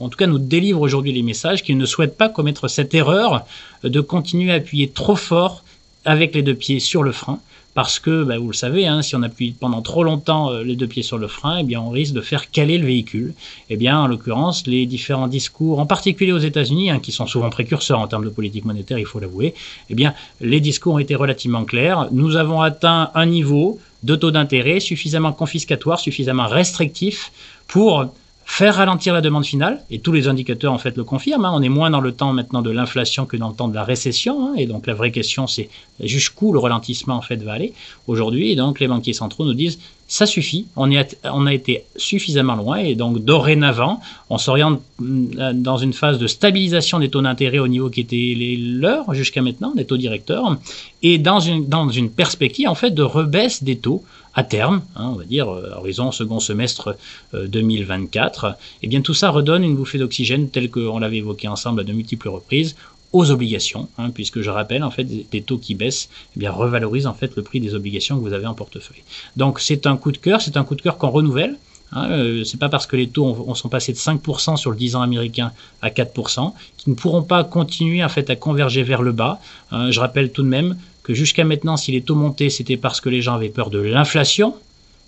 [0.00, 3.44] en tout cas nous délivrent aujourd'hui les messages qu'ils ne souhaitent pas commettre cette erreur
[3.84, 5.62] de continuer à appuyer trop fort
[6.04, 7.38] avec les deux pieds sur le frein
[7.78, 10.74] parce que, bah, vous le savez, hein, si on appuie pendant trop longtemps euh, les
[10.74, 13.34] deux pieds sur le frein, eh bien, on risque de faire caler le véhicule.
[13.70, 17.50] Eh bien, en l'occurrence, les différents discours, en particulier aux États-Unis, hein, qui sont souvent
[17.50, 19.54] précurseurs en termes de politique monétaire, il faut l'avouer,
[19.90, 22.08] eh bien, les discours ont été relativement clairs.
[22.10, 27.30] Nous avons atteint un niveau de taux d'intérêt suffisamment confiscatoire, suffisamment restrictif
[27.68, 28.06] pour
[28.50, 31.52] faire ralentir la demande finale, et tous les indicateurs en fait le confirment, hein.
[31.54, 33.84] on est moins dans le temps maintenant de l'inflation que dans le temps de la
[33.84, 34.54] récession, hein.
[34.56, 35.68] et donc la vraie question c'est
[36.02, 37.74] jusqu'où le ralentissement en fait va aller
[38.06, 39.78] aujourd'hui, et donc les banquiers centraux nous disent
[40.08, 45.52] ça suffit, on, est, on a été suffisamment loin, et donc dorénavant on s'oriente mm,
[45.52, 49.42] dans une phase de stabilisation des taux d'intérêt au niveau qui était les leurs jusqu'à
[49.42, 50.56] maintenant, des taux directeurs,
[51.02, 54.02] et dans une, dans une perspective en fait de rebaisse des taux
[54.38, 56.96] à terme, hein, on va dire euh, horizon second semestre
[57.34, 61.48] 2024, euh, et eh bien tout ça redonne une bouffée d'oxygène telle qu'on l'avait évoqué
[61.48, 62.76] ensemble à de multiples reprises
[63.12, 67.08] aux obligations, hein, puisque je rappelle en fait des taux qui baissent, eh bien revalorisent
[67.08, 69.02] en fait le prix des obligations que vous avez en portefeuille.
[69.36, 71.56] Donc c'est un coup de cœur, c'est un coup de cœur qu'on renouvelle.
[71.90, 74.76] Hein, euh, c'est pas parce que les taux ont, sont passés de 5% sur le
[74.76, 75.50] 10 ans américain
[75.82, 79.40] à 4% qu'ils ne pourront pas continuer en fait à converger vers le bas.
[79.72, 80.76] Hein, je rappelle tout de même
[81.08, 83.78] que jusqu'à maintenant, si les taux montaient, c'était parce que les gens avaient peur de
[83.78, 84.54] l'inflation,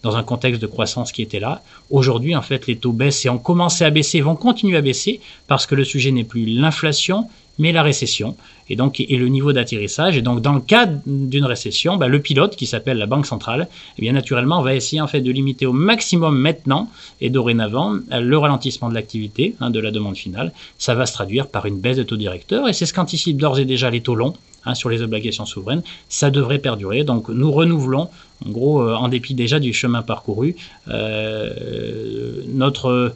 [0.02, 1.62] dans un contexte de croissance qui était là.
[1.90, 5.20] Aujourd'hui, en fait, les taux baissent et ont commencé à baisser, vont continuer à baisser,
[5.46, 7.28] parce que le sujet n'est plus l'inflation,
[7.58, 8.34] mais la récession,
[8.70, 10.16] et donc et le niveau d'atterrissage.
[10.16, 13.68] Et donc, dans le cas d'une récession, bah, le pilote, qui s'appelle la Banque centrale,
[13.98, 16.88] eh bien naturellement, va essayer en fait de limiter au maximum maintenant
[17.20, 20.52] et dorénavant le ralentissement de l'activité, hein, de la demande finale.
[20.78, 23.58] Ça va se traduire par une baisse de taux directeur, et c'est ce qu'anticipent d'ores
[23.58, 24.34] et déjà les taux longs
[24.66, 27.02] Hein, sur les obligations souveraines, ça devrait perdurer.
[27.02, 28.10] Donc nous renouvelons,
[28.44, 30.54] en gros, euh, en dépit déjà du chemin parcouru,
[30.88, 33.14] euh, notre,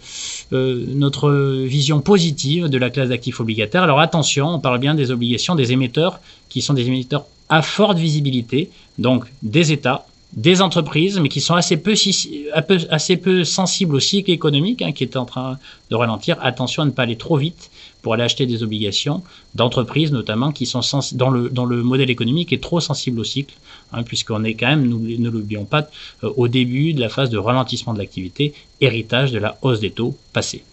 [0.55, 1.31] euh, notre
[1.67, 3.83] vision positive de la classe d'actifs obligataires.
[3.83, 7.99] Alors attention, on parle bien des obligations des émetteurs qui sont des émetteurs à forte
[7.99, 11.95] visibilité, donc des États, des entreprises, mais qui sont assez peu,
[12.91, 15.59] assez peu sensibles au cycle économique hein, qui est en train
[15.91, 16.37] de ralentir.
[16.41, 17.71] Attention à ne pas aller trop vite
[18.03, 19.23] pour aller acheter des obligations
[19.55, 20.81] d'entreprises notamment qui sont
[21.13, 23.55] dans le, dans le modèle économique est trop sensible au cycle,
[23.93, 25.89] hein, puisqu'on est quand même, ne l'oublions pas,
[26.25, 29.91] euh, au début de la phase de ralentissement de l'activité, héritage de la hausse des
[29.91, 30.65] taux passés.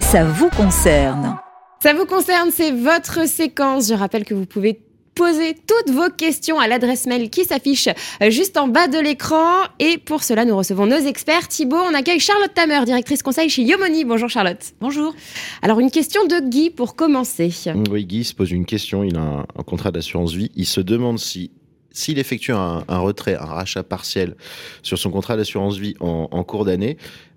[0.00, 1.36] Ça vous concerne.
[1.84, 3.88] Ça vous concerne, c'est votre séquence.
[3.88, 4.80] Je rappelle que vous pouvez
[5.14, 7.90] poser toutes vos questions à l'adresse mail qui s'affiche
[8.30, 9.64] juste en bas de l'écran.
[9.78, 11.46] Et pour cela, nous recevons nos experts.
[11.46, 14.06] Thibaut, on accueille Charlotte Tamer, directrice conseil chez Yomoni.
[14.06, 14.72] Bonjour Charlotte.
[14.80, 15.14] Bonjour.
[15.60, 17.52] Alors une question de Guy pour commencer.
[17.90, 19.04] Oui, Guy se pose une question.
[19.04, 20.50] Il a un, contrat d'assurance vie.
[20.56, 21.50] Il se demande si
[21.90, 24.36] s'il effectue un, retrait, un rachat partiel
[24.82, 26.96] sur son contrat d'assurance vie en, cours d'année,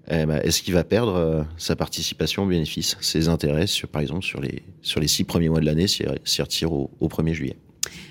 [0.10, 4.02] eh ben, est-ce qu'il va perdre euh, sa participation au bénéfice, ses intérêts, sur, par
[4.02, 7.58] exemple, sur les, sur les six premiers mois de l'année, s'il retire au 1er juillet?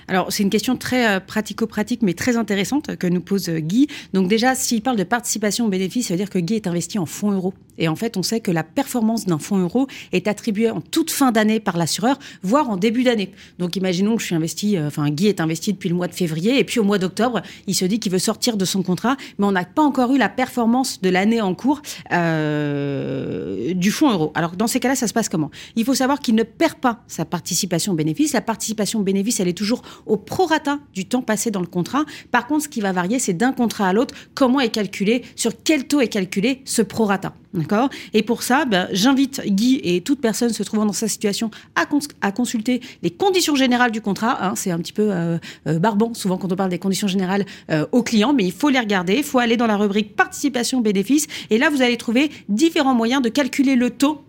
[0.08, 3.88] Alors, c'est une question très euh, pratico-pratique, mais très intéressante que nous pose euh, Guy.
[4.12, 6.98] Donc, déjà, s'il parle de participation au bénéfice, ça veut dire que Guy est investi
[6.98, 7.54] en fonds euros.
[7.78, 11.10] Et en fait, on sait que la performance d'un fonds euro est attribuée en toute
[11.10, 13.32] fin d'année par l'assureur, voire en début d'année.
[13.58, 16.14] Donc, imaginons que je suis investi, euh, enfin, Guy est investi depuis le mois de
[16.14, 19.16] février, et puis au mois d'octobre, il se dit qu'il veut sortir de son contrat,
[19.38, 21.82] mais on n'a pas encore eu la performance de l'année en cours
[22.12, 24.32] euh, du fonds euro.
[24.34, 25.50] Alors, dans ces cas-là, ça se passe comment?
[25.74, 28.32] Il faut savoir qu'il ne perd pas sa participation au bénéfice.
[28.32, 32.04] La participation au bénéfice, elle est toujours au prorata du temps passé dans le contrat.
[32.30, 35.52] Par contre, ce qui va varier, c'est d'un contrat à l'autre, comment est calculé, sur
[35.64, 37.32] quel taux est calculé ce prorata.
[37.54, 37.88] D'accord?
[38.12, 41.86] Et pour ça, ben, j'invite Guy et toute personne se trouvant dans sa situation à,
[42.32, 44.44] consulter les conditions générales du contrat.
[44.44, 44.54] Hein.
[44.56, 47.86] c'est un petit peu euh, euh, barbant, souvent, quand on parle des conditions générales euh,
[47.92, 49.14] aux clients, mais il faut les regarder.
[49.14, 51.26] Il faut aller dans la rubrique participation bénéfice.
[51.48, 54.25] Et là, vous allez trouver différents moyens de calculer le taux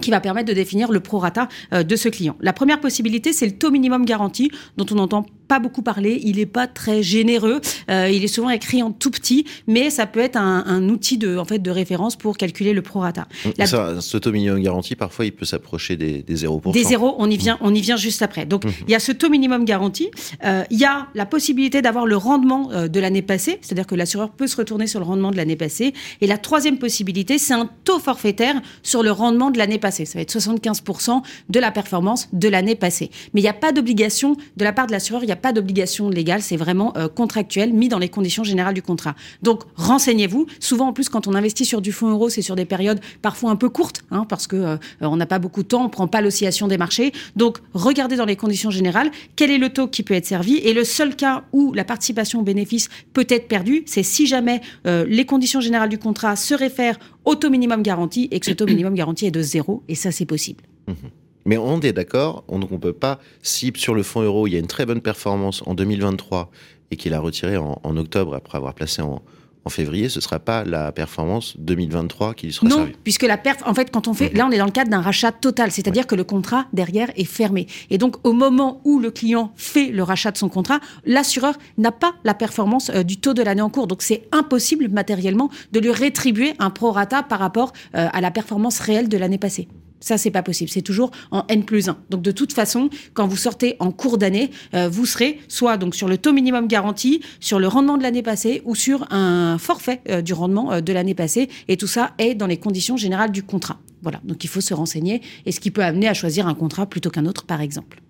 [0.00, 2.36] qui va permettre de définir le prorata de ce client.
[2.40, 6.36] La première possibilité, c'est le taux minimum garanti, dont on entend pas beaucoup parlé, il
[6.36, 10.20] n'est pas très généreux, euh, il est souvent écrit en tout petit, mais ça peut
[10.20, 13.26] être un, outil de, en fait, de référence pour calculer le prorata.
[13.58, 13.66] La...
[13.66, 16.72] Ça, ce taux minimum garanti, parfois, il peut s'approcher des, des 0%.
[16.72, 18.46] Des zéros, on y vient, on y vient juste après.
[18.46, 18.72] Donc, mhm.
[18.86, 20.10] il y a ce taux minimum garanti,
[20.44, 23.94] euh, il y a la possibilité d'avoir le rendement euh, de l'année passée, c'est-à-dire que
[23.94, 27.54] l'assureur peut se retourner sur le rendement de l'année passée, et la troisième possibilité, c'est
[27.54, 30.04] un taux forfaitaire sur le rendement de l'année passée.
[30.04, 33.10] Ça va être 75% de la performance de l'année passée.
[33.32, 36.42] Mais il n'y a pas d'obligation de la part de l'assureur, il pas d'obligation légale,
[36.42, 39.14] c'est vraiment euh, contractuel, mis dans les conditions générales du contrat.
[39.42, 40.46] Donc renseignez-vous.
[40.60, 43.50] Souvent, en plus, quand on investit sur du fonds euro, c'est sur des périodes parfois
[43.50, 46.08] un peu courtes, hein, parce que euh, on n'a pas beaucoup de temps, on prend
[46.08, 47.12] pas l'oscillation des marchés.
[47.36, 50.56] Donc regardez dans les conditions générales quel est le taux qui peut être servi.
[50.56, 54.60] Et le seul cas où la participation au bénéfice peut être perdue, c'est si jamais
[54.86, 58.52] euh, les conditions générales du contrat se réfèrent au taux minimum garanti et que ce
[58.52, 59.82] taux minimum garanti est de zéro.
[59.88, 60.62] Et ça, c'est possible.
[60.86, 64.52] Mmh mais on est d'accord, on ne peut pas, si sur le fonds euro, il
[64.52, 66.50] y a une très bonne performance en 2023
[66.90, 69.22] et qu'il a retiré en, octobre après avoir placé en,
[69.68, 73.62] février, ce ne sera pas la performance 2023 qui lui sera non, puisque la perf,
[73.64, 76.06] en fait, quand on fait, là, on est dans le cadre d'un rachat total, c'est-à-dire
[76.06, 77.66] que le contrat derrière est fermé.
[77.88, 81.92] Et donc, au moment où le client fait le rachat de son contrat, l'assureur n'a
[81.92, 83.86] pas la performance euh, du taux de l'année en cours.
[83.86, 88.80] Donc, c'est impossible matériellement de lui rétribuer un prorata par rapport euh, à la performance
[88.80, 89.66] réelle de l'année passée.
[90.04, 90.70] Ça, c'est pas possible.
[90.70, 91.96] C'est toujours en N plus 1.
[92.10, 95.94] Donc, de toute façon, quand vous sortez en cours d'année, euh, vous serez soit donc
[95.94, 100.02] sur le taux minimum garanti, sur le rendement de l'année passée ou sur un forfait
[100.10, 101.48] euh, du rendement euh, de l'année passée.
[101.68, 103.78] Et tout ça est dans les conditions générales du contrat.
[104.02, 104.20] Voilà.
[104.24, 107.08] Donc, il faut se renseigner et ce qui peut amener à choisir un contrat plutôt
[107.08, 108.02] qu'un autre, par exemple.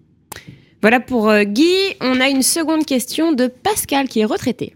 [0.82, 1.70] Voilà pour Guy.
[2.01, 4.74] On a une seconde question de Pascal qui est retraité.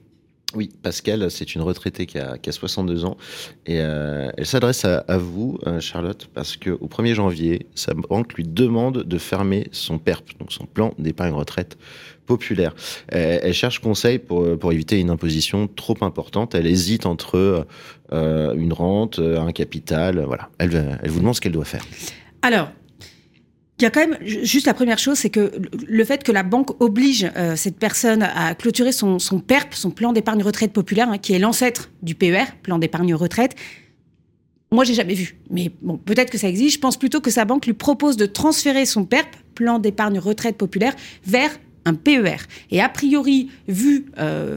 [0.55, 3.19] Oui, Pascal, c'est une retraitée qui a, 62 ans
[3.67, 8.45] et euh, elle s'adresse à, vous, euh, Charlotte, parce qu'au 1er janvier, sa banque lui
[8.45, 11.77] demande de fermer son PERP, donc son plan d'épargne retraite
[12.25, 12.75] populaire.
[13.09, 16.55] Elle, cherche conseil pour, pour éviter une imposition trop importante.
[16.55, 17.67] Elle hésite entre
[18.13, 20.49] euh, une rente, un capital, voilà.
[20.59, 21.85] Elle, elle vous demande ce qu'elle doit faire.
[22.41, 22.71] Alors,
[23.79, 25.53] il y a quand même juste la première chose, c'est que
[25.87, 30.13] le fait que la banque oblige euh, cette personne à clôturer son, PERP, son plan
[30.13, 33.55] d'épargne retraite populaire, hein, qui est l'ancêtre du PER, plan d'épargne retraite.
[34.73, 36.75] Moi, j'ai jamais vu, mais bon, peut-être que ça existe.
[36.75, 40.57] Je pense plutôt que sa banque lui propose de transférer son PERP, plan d'épargne retraite
[40.57, 41.51] populaire, vers
[41.85, 42.37] un PER.
[42.71, 44.57] Et a priori, vu, euh,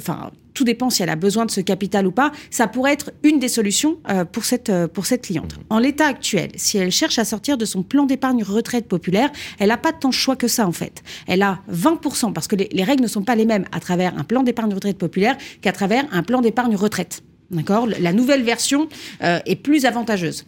[0.54, 3.40] tout dépend si elle a besoin de ce capital ou pas, ça pourrait être une
[3.40, 5.56] des solutions euh, pour, cette, euh, pour cette cliente.
[5.70, 9.70] En l'état actuel, si elle cherche à sortir de son plan d'épargne retraite populaire, elle
[9.70, 11.04] n'a pas tant de choix que ça en fait.
[11.28, 14.24] Elle a 20%, parce que les, règles ne sont pas les mêmes à travers un
[14.24, 17.24] plan d'épargne retraite populaire qu'à travers un plan d'épargne retraite.
[17.52, 17.88] D'accord?
[17.88, 18.88] La nouvelle version
[19.20, 20.46] est plus avantageuse.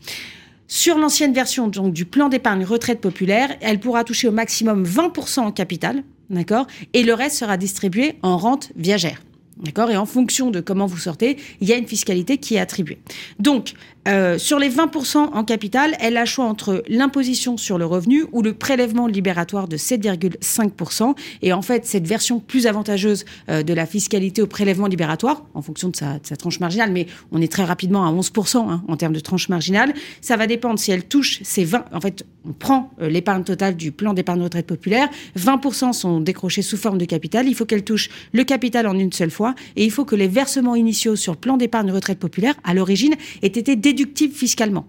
[0.68, 5.42] Sur l'ancienne version donc, du plan d'épargne retraite populaire, elle pourra toucher au maximum 20%
[5.42, 6.68] en capital, D'accord?
[6.94, 9.22] Et le reste sera distribué en rente viagère.
[9.58, 9.92] D'accord?
[9.92, 13.00] Et en fonction de comment vous sortez, il y a une fiscalité qui est attribuée.
[13.40, 13.74] Donc,
[14.08, 18.42] euh, sur les 20% en capital, elle a choix entre l'imposition sur le revenu ou
[18.42, 21.16] le prélèvement libératoire de 7,5%.
[21.42, 25.62] Et en fait, cette version plus avantageuse euh, de la fiscalité au prélèvement libératoire, en
[25.62, 29.14] fonction de sa, tranche marginale, mais on est très rapidement à 11% hein, en termes
[29.14, 31.86] de tranche marginale, ça va dépendre si elle touche ces 20.
[31.94, 36.62] En fait, on prend euh, l'épargne totale du plan d'épargne retraite populaire, 20% sont décrochés
[36.62, 37.48] sous forme de capital.
[37.48, 40.28] Il faut qu'elle touche le capital en une seule fois et il faut que les
[40.28, 44.88] versements initiaux sur le plan d'épargne retraite populaire, à l'origine, aient été déductible fiscalement.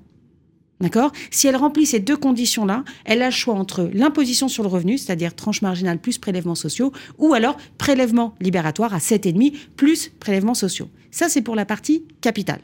[0.80, 1.12] D'accord?
[1.30, 4.98] Si elle remplit ces deux conditions-là, elle a le choix entre l'imposition sur le revenu,
[4.98, 10.88] c'est-à-dire tranche marginale plus prélèvements sociaux, ou alors prélèvement libératoire à 7,5 plus prélèvements sociaux.
[11.10, 12.60] Ça, c'est pour la partie capitale.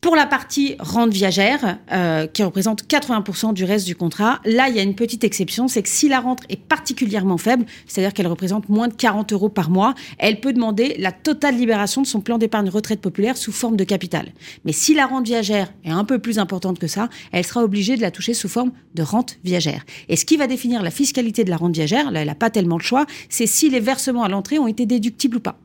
[0.00, 4.74] Pour la partie rente viagère, euh, qui représente 80% du reste du contrat, là, il
[4.74, 8.26] y a une petite exception, c'est que si la rente est particulièrement faible, c'est-à-dire qu'elle
[8.26, 12.22] représente moins de 40 euros par mois, elle peut demander la totale libération de son
[12.22, 14.32] plan d'épargne retraite populaire sous forme de capital.
[14.64, 17.98] Mais si la rente viagère est un peu plus importante que ça, elle sera obligée
[17.98, 19.84] de la toucher sous forme de rente viagère.
[20.08, 22.48] Et ce qui va définir la fiscalité de la rente viagère, là, elle n'a pas
[22.48, 25.58] tellement le choix, c'est si les versements à l'entrée ont été déductibles ou pas.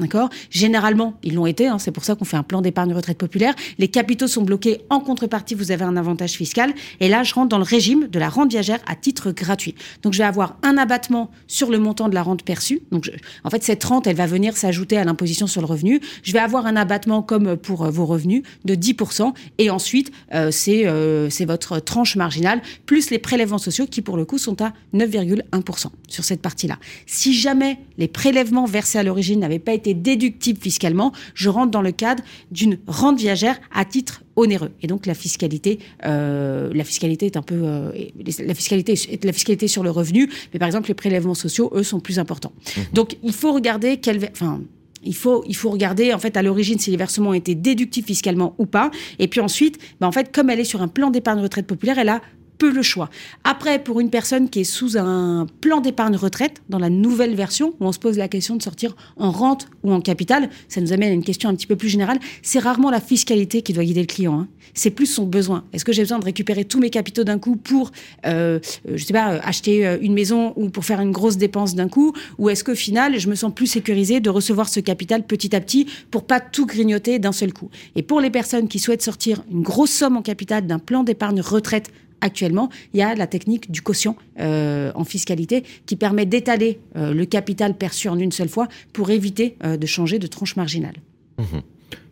[0.00, 0.30] D'accord?
[0.50, 1.66] Généralement, ils l'ont été.
[1.66, 3.54] Hein, c'est pour ça qu'on fait un plan d'épargne retraite populaire.
[3.78, 4.80] Les capitaux sont bloqués.
[4.90, 6.72] En contrepartie, vous avez un avantage fiscal.
[7.00, 9.74] Et là, je rentre dans le régime de la rente viagère à titre gratuit.
[10.02, 12.80] Donc, je vais avoir un abattement sur le montant de la rente perçue.
[12.90, 13.10] Donc,
[13.44, 16.00] en fait, cette rente, elle va venir s'ajouter à l'imposition sur le revenu.
[16.22, 19.32] Je vais avoir un abattement comme pour euh, vos revenus de 10%.
[19.58, 24.24] Et ensuite, euh, euh, c'est votre tranche marginale plus les prélèvements sociaux qui, pour le
[24.24, 26.78] coup, sont à 9,1% sur cette partie-là.
[27.06, 31.82] Si jamais les prélèvements versés à l'origine n'avaient pas été déductible fiscalement, je rentre dans
[31.82, 34.70] le cadre d'une rente viagère à titre onéreux.
[34.82, 37.92] Et donc la fiscalité, euh, la fiscalité est un peu, euh,
[38.38, 42.00] la fiscalité, la fiscalité sur le revenu, mais par exemple les prélèvements sociaux, eux, sont
[42.00, 42.52] plus importants.
[42.54, 42.80] Mmh.
[42.94, 44.60] Donc il faut regarder quel, enfin
[45.02, 48.06] il faut, il faut regarder en fait à l'origine si les versements ont été déductibles
[48.06, 48.90] fiscalement ou pas.
[49.18, 51.98] Et puis ensuite, ben, en fait, comme elle est sur un plan d'épargne retraite populaire,
[51.98, 52.20] elle a
[52.68, 53.10] le choix.
[53.44, 57.74] Après, pour une personne qui est sous un plan d'épargne retraite, dans la nouvelle version,
[57.80, 60.92] où on se pose la question de sortir en rente ou en capital, ça nous
[60.92, 62.18] amène à une question un petit peu plus générale.
[62.42, 64.40] C'est rarement la fiscalité qui doit guider le client.
[64.40, 64.48] Hein.
[64.74, 65.64] C'est plus son besoin.
[65.72, 67.90] Est-ce que j'ai besoin de récupérer tous mes capitaux d'un coup pour,
[68.26, 71.74] euh je sais pas, euh, acheter euh, une maison ou pour faire une grosse dépense
[71.74, 72.12] d'un coup?
[72.38, 75.60] Ou est-ce qu'au final, je me sens plus sécurisé de recevoir ce capital petit à
[75.60, 77.70] petit pour pas tout grignoter d'un seul coup?
[77.96, 81.40] Et pour les personnes qui souhaitent sortir une grosse somme en capital d'un plan d'épargne
[81.40, 81.90] retraite
[82.20, 87.12] actuellement, il y a la technique du quotient euh, en fiscalité qui permet d'étaler euh,
[87.12, 90.96] le capital perçu en une seule fois pour éviter euh, de changer de tranche marginale.
[91.38, 91.62] Mhm.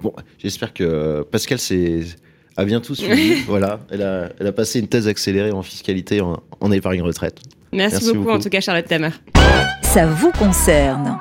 [0.00, 1.58] Bon, j'espère que Pascal
[2.56, 3.34] a bien tout suivi.
[3.46, 7.40] voilà, elle a, elle a, passé une thèse accélérée en fiscalité en, en épargne retraite.
[7.72, 9.10] Merci, beaucoup, beaucoup, en tout cas, Charlotte Tamer.
[9.82, 11.20] Ça vous concerne.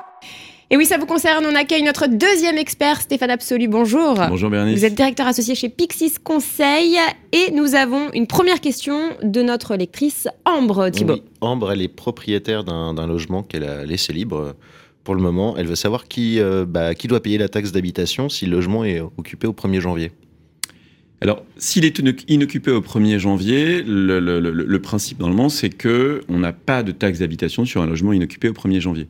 [0.70, 3.70] Et oui, ça vous concerne, on accueille notre deuxième expert, Stéphane Absolu.
[3.70, 4.16] Bonjour.
[4.28, 4.78] Bonjour Bernice.
[4.78, 6.98] Vous êtes directeur associé chez Pixis Conseil
[7.32, 11.14] et nous avons une première question de notre lectrice Ambre Thibault.
[11.14, 14.56] Oui, Ambre, elle est propriétaire d'un logement qu'elle a laissé libre
[15.06, 15.56] pour le moment.
[15.56, 18.84] Elle veut savoir qui, euh, bah, qui doit payer la taxe d'habitation si le logement
[18.84, 20.12] est occupé au 1er janvier.
[21.22, 21.98] Alors, s'il est
[22.28, 26.84] inoccupé au 1er janvier, le, le, le, le principe normalement, c'est que on n'a pas
[26.84, 29.08] de taxe d'habitation sur un logement inoccupé au 1er janvier.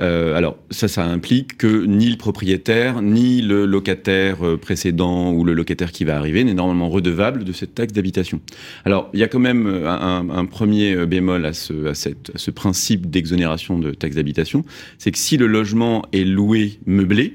[0.00, 5.44] Euh, alors ça, ça implique que ni le propriétaire, ni le locataire euh, précédent ou
[5.44, 8.40] le locataire qui va arriver n'est normalement redevable de cette taxe d'habitation.
[8.84, 13.90] Alors il y a quand même euh, un, premier bémol à ce, principe d'exonération de
[13.90, 14.64] taxe d'habitation,
[14.98, 17.34] c'est que si le logement est loué meublé,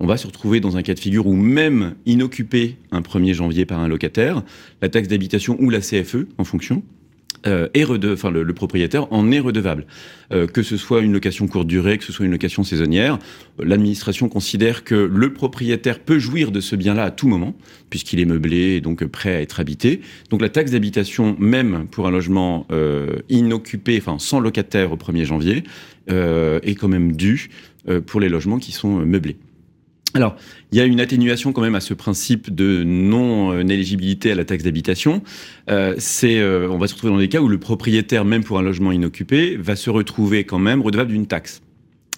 [0.00, 3.66] on va se retrouver dans un cas de figure où même inoccupé un 1er janvier
[3.66, 4.42] par un locataire,
[4.82, 6.82] la taxe d'habitation ou la CFE, en fonction,
[7.46, 9.86] euh, le, propriétaire en est redevable.
[10.32, 13.18] Euh, que ce soit une location courte durée, que ce soit une location saisonnière,
[13.58, 17.54] l'administration considère que le propriétaire peut jouir de ce bien-là à tout moment,
[17.90, 20.00] puisqu'il est meublé et donc prêt à être habité.
[20.30, 25.24] Donc la taxe d'habitation, même pour un logement euh, inoccupé, enfin sans locataire au 1er
[25.24, 25.64] janvier,
[26.10, 27.50] euh, est quand même due
[27.88, 29.36] euh, pour les logements qui sont meublés.
[30.16, 30.36] Alors,
[30.70, 34.62] il y a une atténuation quand même à ce principe de non-éligibilité à la taxe
[34.62, 35.24] d'habitation.
[35.68, 38.56] Euh, c'est, euh, on va se retrouver dans des cas où le propriétaire, même pour
[38.60, 41.62] un logement inoccupé, va se retrouver quand même redevable d'une taxe.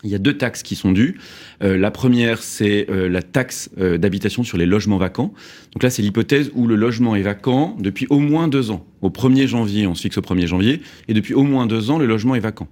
[0.04, 1.16] Il y a deux taxes qui sont dues.
[1.62, 5.32] Euh, la première, c'est la taxe d'habitation sur les logements vacants.
[5.72, 8.84] Donc là, c'est l'hypothèse où le logement est vacant depuis au moins deux ans.
[9.00, 11.98] Au 1er janvier, on se fixe au 1er janvier, et depuis au moins deux ans,
[11.98, 12.68] le logement est vacant.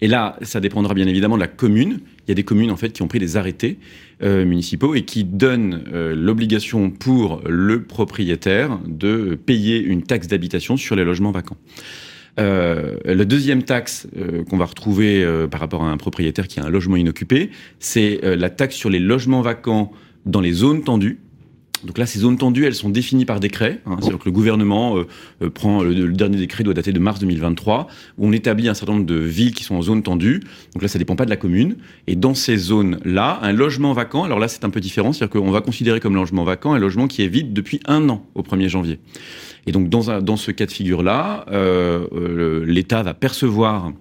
[0.00, 2.00] Et là, ça dépendra bien évidemment de la commune.
[2.26, 5.02] Il y a des communes en fait qui ont pris des arrêtés euh, municipaux et
[5.02, 11.32] qui donnent euh, l'obligation pour le propriétaire de payer une taxe d'habitation sur les logements
[11.32, 11.58] vacants.
[12.38, 14.06] le deuxième taxe
[14.48, 18.50] qu'on va retrouver par rapport à un propriétaire qui a un logement inoccupé, c'est la
[18.50, 19.90] taxe sur les logements vacants
[20.26, 21.18] dans les zones tendues.
[21.84, 23.80] Donc là, ces zones tendues, elles sont définies par décret.
[23.86, 25.06] Hein, C'est-à-dire que le gouvernement euh,
[25.42, 27.86] euh, prend le, dernier décret doit dater de mars 2023,
[28.18, 30.40] où on établit un certain nombre de villes qui sont en zone tendue.
[30.72, 31.76] Donc là, ça dépend pas de la commune.
[32.06, 35.12] Et dans ces zones-là, un logement vacant, alors là, c'est un peu différent.
[35.12, 38.24] C'est-à-dire qu'on va considérer comme logement vacant un logement qui est vide depuis un an
[38.34, 38.98] au 1er janvier.
[39.66, 43.92] Et donc dans, un, dans ce cas de figure-là, euh, euh l'État va percevoir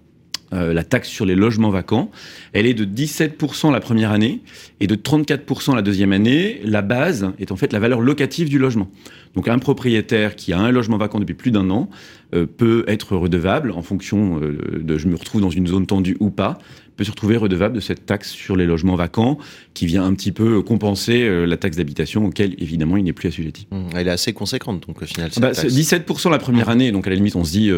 [0.54, 2.12] euh, la taxe sur les logements vacants.
[2.54, 4.42] Elle est de 17% la première année
[4.80, 6.62] et de 34% la deuxième année.
[6.64, 8.90] La base est en fait la valeur locative du logement.
[9.36, 11.90] Donc un propriétaire qui a un logement vacant depuis plus d'un an
[12.34, 16.16] euh, peut être redevable en fonction euh, de je me retrouve dans une zone tendue
[16.20, 16.58] ou pas,
[16.96, 19.38] peut se retrouver redevable de cette taxe sur les logements vacants
[19.74, 23.28] qui vient un petit peu compenser euh, la taxe d'habitation auquel évidemment il n'est plus
[23.28, 23.68] assujetti.
[23.72, 25.30] Mmh, elle est assez conséquente donc au final.
[25.38, 27.72] Bah, 17% la première année, donc à la limite on se dit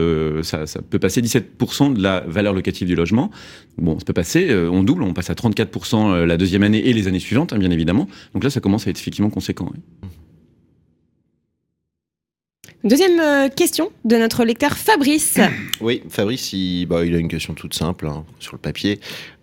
[0.44, 3.32] ça, ça, peut passer 17% de la valeur locative du logement.
[3.78, 7.08] Bon, ça peut passer, on double, on passe à 34% la deuxième année et les
[7.08, 8.08] années suivantes hein, bien évidemment.
[8.34, 9.66] Donc là ça commence à être effectivement conséquent.
[9.66, 10.08] Mmh.
[12.84, 15.40] Deuxième euh, question de notre lecteur Fabrice.
[15.82, 19.00] Oui, Fabrice, il, bah, il a une question toute simple hein, sur le papier.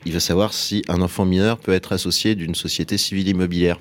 [0.07, 3.79] Il veut savoir si un enfant mineur peut être associé d'une société civile immobilière.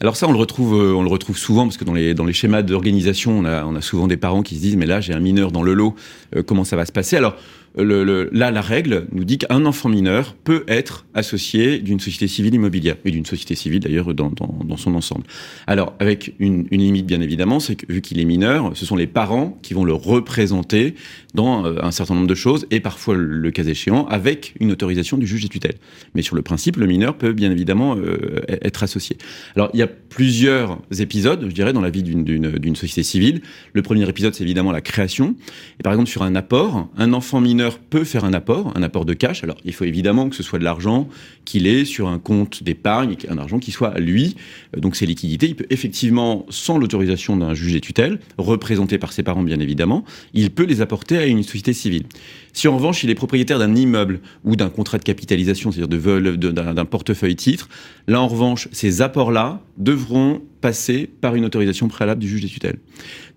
[0.00, 2.26] Alors ça, on le retrouve, euh, on le retrouve souvent parce que dans les dans
[2.26, 5.00] les schémas d'organisation, on a on a souvent des parents qui se disent mais là
[5.00, 5.94] j'ai un mineur dans le lot,
[6.34, 7.16] euh, comment ça va se passer?
[7.16, 7.36] Alors
[7.76, 12.96] là, la règle nous dit qu'un enfant mineur peut être associé d'une société civile immobilière,
[13.04, 14.32] et d'une société civile d'ailleurs dans,
[14.76, 15.24] son ensemble.
[15.66, 19.06] Alors, avec une, limite bien évidemment, c'est que vu qu'il est mineur, ce sont les
[19.06, 20.94] parents qui vont le représenter
[21.34, 25.18] dans euh, un certain nombre de choses, et parfois, le cas échéant, avec une autorisation
[25.18, 25.76] du juge des tutelles.
[26.14, 29.16] Mais sur le principe, le mineur peut bien évidemment euh, être associé.
[29.54, 33.42] Alors, il y a plusieurs épisodes, je dirais, dans la vie d'une société civile.
[33.72, 35.34] Le premier épisode, c'est évidemment la création.
[35.78, 39.04] Et par exemple, sur un apport, un enfant mineur peut faire un apport, un apport
[39.04, 39.44] de cash.
[39.44, 41.08] Alors, il faut évidemment que ce soit de l'argent
[41.44, 44.36] qu'il ait sur un compte d'épargne, un argent qui soit à lui.
[44.76, 49.12] Euh, donc, ses liquidités, il peut effectivement, sans l'autorisation d'un juge des tutelles, représenté par
[49.12, 50.04] ses parents bien évidemment,
[50.34, 52.04] il peut les apporter à une société civile.
[52.52, 56.84] Si en revanche, il est propriétaire d'un immeuble ou d'un contrat de capitalisation, c'est-à-dire d'un
[56.84, 57.68] portefeuille titre,
[58.06, 62.78] là en revanche, ces apports-là devront passer par une autorisation préalable du juge des tutelles.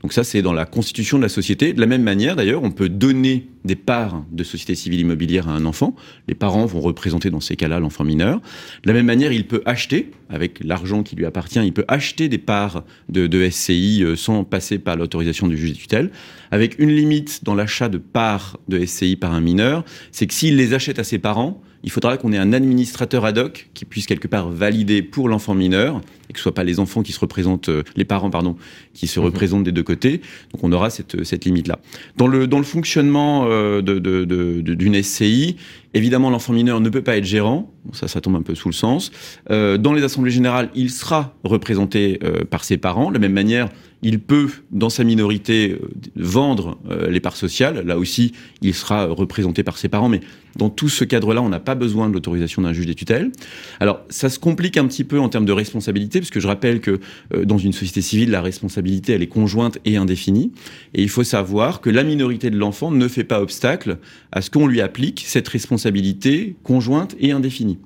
[0.02, 1.74] Donc ça, c'est dans la constitution de la société.
[1.74, 5.52] De la même manière, d'ailleurs, on peut donner des parts de société civile immobilière à
[5.52, 5.94] un enfant.
[6.30, 8.40] Les parents vont représenter dans ces cas-là l'enfant mineur.
[8.84, 12.30] De la même manière, il peut acheter, avec l'argent qui lui appartient, il peut acheter
[12.30, 16.12] des parts de, de SCI euh, sans passer par l'autorisation du juge des tutelles,
[16.52, 20.56] avec une limite dans l'achat de parts de SCI par un mineur, c'est que s'il
[20.56, 24.06] les achète à ses parents, il faudra qu'on ait un administrateur ad hoc qui puisse
[24.06, 27.20] quelque part valider pour l'enfant mineur et que ce soit pas les enfants qui se
[27.20, 28.56] représentent, euh, les parents pardon,
[28.94, 29.26] qui se mhm.
[29.26, 30.22] représentent des deux côtés.
[30.52, 31.80] Donc on aura cette, cette limite là.
[32.18, 35.56] Dans le dans le fonctionnement euh, de, de, de, d'une SCI,
[35.94, 37.72] évidemment l'enfant mineur ne peut pas être gérant.
[37.94, 39.12] ça ça tombe un peu sous le sens.
[39.50, 43.10] Euh, dans les assemblées générales, il sera représenté euh, par ses parents.
[43.10, 43.70] De la même manière,
[44.02, 47.86] il peut, dans sa minorité, euh, vendre euh, les parts sociales.
[47.86, 50.10] Là aussi, il sera représenté par ses parents.
[50.10, 50.22] Mais
[50.56, 53.32] dans tout ce cadre-là, on n'a pas besoin de l'autorisation d'un juge des tutelles.
[53.80, 56.80] Alors, ça se complique un petit peu en termes de responsabilité, parce que je rappelle
[56.80, 57.00] que
[57.34, 60.52] euh, dans une société civile, la responsabilité, elle est conjointe et indéfinie.
[60.94, 63.98] Et il faut savoir que la minorité de l'enfant ne fait pas obstacle
[64.32, 67.78] à ce qu'on lui applique cette responsabilité conjointe et indéfinie.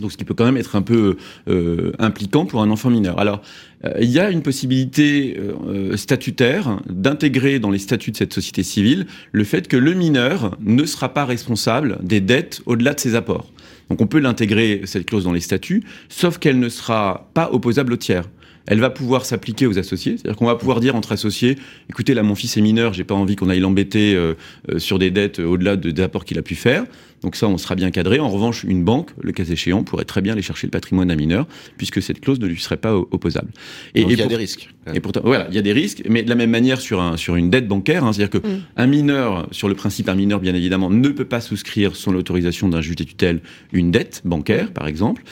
[0.00, 1.16] Donc, ce qui peut quand même être un peu
[1.48, 3.18] euh, impliquant pour un enfant mineur.
[3.18, 3.42] Alors,
[3.84, 8.62] euh, il y a une possibilité euh, statutaire d'intégrer dans les statuts de cette société
[8.62, 13.14] civile le fait que le mineur ne sera pas responsable des dettes au-delà de ses
[13.14, 13.52] apports.
[13.90, 17.92] Donc, on peut l'intégrer cette clause dans les statuts, sauf qu'elle ne sera pas opposable
[17.92, 18.24] au tiers
[18.66, 20.16] elle va pouvoir s'appliquer aux associés.
[20.16, 21.56] C'est-à-dire qu'on va pouvoir dire entre associés,
[21.88, 24.34] écoutez, là, mon fils est mineur, j'ai pas envie qu'on aille l'embêter euh,
[24.70, 26.84] euh, sur des dettes au-delà de, des apports qu'il a pu faire.
[27.22, 28.20] Donc ça, on sera bien cadré.
[28.20, 31.16] En revanche, une banque, le cas échéant, pourrait très bien aller chercher le patrimoine d'un
[31.16, 31.46] mineur,
[31.76, 33.50] puisque cette clause ne lui serait pas opposable.
[33.94, 34.68] Et, Donc, il y a des risques.
[34.94, 37.16] Et pourtant, voilà, il y a des risques, mais de la même manière sur un
[37.16, 38.60] sur une dette bancaire, hein, c'est-à-dire que mm.
[38.76, 42.68] un mineur, sur le principe, un mineur, bien évidemment, ne peut pas souscrire sans l'autorisation
[42.68, 43.40] d'un juge des tutelles
[43.72, 45.22] une dette bancaire, par exemple.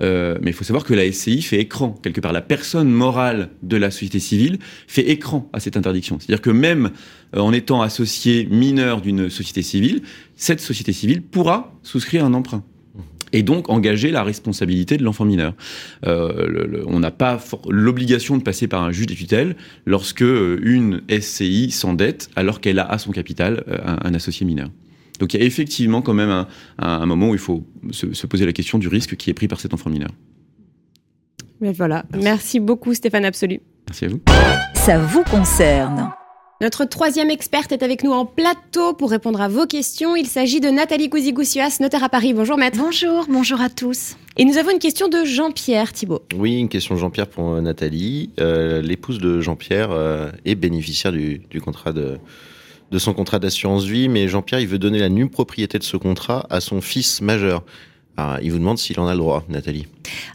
[0.00, 2.32] Euh, mais il faut savoir que la SCI fait écran, quelque part.
[2.32, 6.18] La personne morale de la société civile fait écran à cette interdiction.
[6.18, 6.90] C'est-à-dire que même
[7.36, 10.02] euh, en étant associé mineur d'une société civile,
[10.36, 12.64] cette société civile pourra souscrire un emprunt
[13.32, 15.54] et donc engager la responsabilité de l'enfant mineur.
[16.06, 21.02] Euh, on n'a pas l'obligation de passer par un juge des tutelles lorsque euh, une
[21.10, 24.70] SCI s'endette alors qu'elle a à son capital un, un associé mineur.
[25.20, 26.48] Donc il y a effectivement quand même un,
[26.78, 29.48] un, moment où il faut se, se, poser la question du risque qui est pris
[29.48, 30.10] par cet enfant mineur.
[31.60, 32.04] Mais voilà.
[32.10, 33.60] Merci, Merci beaucoup Stéphane Absolu.
[33.88, 34.20] Merci à vous.
[34.74, 36.10] Ça vous concerne.
[36.60, 40.14] Notre troisième experte est avec nous en plateau pour répondre à vos questions.
[40.14, 42.32] Il s'agit de Nathalie Cousigoussias, notaire à Paris.
[42.32, 42.78] Bonjour maître.
[42.78, 44.16] Bonjour, bonjour à tous.
[44.36, 46.22] Et nous avons une question de Jean-Pierre Thibault.
[46.36, 48.30] Oui, une question de Jean-Pierre pour euh, Nathalie.
[48.40, 52.18] Euh, l'épouse de Jean-Pierre euh, est bénéficiaire du, contrat de,
[52.90, 55.96] de son contrat d'assurance vie, mais Jean-Pierre, il veut donner la nue propriété de ce
[55.96, 57.64] contrat à son fils majeur.
[58.16, 59.86] Ah, il vous demande s'il en a le droit, Nathalie.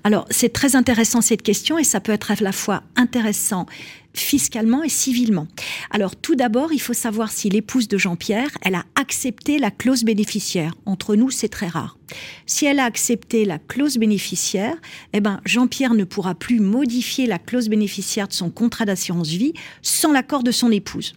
[0.04, 3.66] Alors, c'est très intéressant cette question et ça peut être à la fois intéressant
[4.14, 5.48] fiscalement et civilement.
[5.92, 10.04] Alors tout d'abord, il faut savoir si l'épouse de Jean-Pierre, elle a accepté la clause
[10.04, 10.74] bénéficiaire.
[10.86, 11.98] Entre nous, c'est très rare.
[12.46, 14.76] Si elle a accepté la clause bénéficiaire,
[15.14, 19.54] eh ben Jean-Pierre ne pourra plus modifier la clause bénéficiaire de son contrat d'assurance vie
[19.82, 21.14] sans l'accord de son épouse.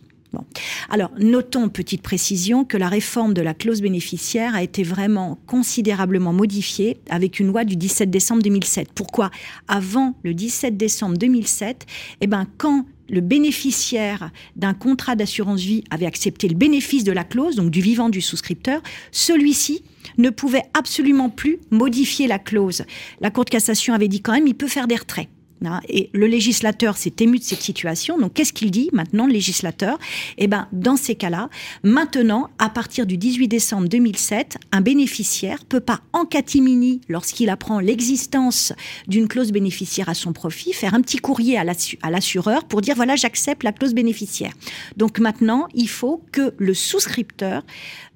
[0.90, 6.32] Alors, notons, petite précision, que la réforme de la clause bénéficiaire a été vraiment considérablement
[6.32, 8.88] modifiée avec une loi du 17 décembre 2007.
[8.94, 9.30] Pourquoi?
[9.68, 11.86] Avant le 17 décembre 2007,
[12.20, 17.24] eh ben, quand le bénéficiaire d'un contrat d'assurance vie avait accepté le bénéfice de la
[17.24, 18.80] clause, donc du vivant du souscripteur,
[19.12, 19.82] celui-ci
[20.18, 22.84] ne pouvait absolument plus modifier la clause.
[23.20, 25.28] La Cour de cassation avait dit quand même, il peut faire des retraits.
[25.66, 28.18] Hein, et le législateur s'est ému de cette situation.
[28.18, 29.98] Donc, qu'est-ce qu'il dit maintenant, le législateur?
[30.38, 31.48] Eh ben, dans ces cas-là,
[31.82, 37.80] maintenant, à partir du 18 décembre 2007, un bénéficiaire peut pas, en catimini, lorsqu'il apprend
[37.80, 38.72] l'existence
[39.06, 43.16] d'une clause bénéficiaire à son profit, faire un petit courrier à l'assureur pour dire voilà,
[43.16, 44.52] j'accepte la clause bénéficiaire.
[44.96, 47.62] Donc maintenant, il faut que le souscripteur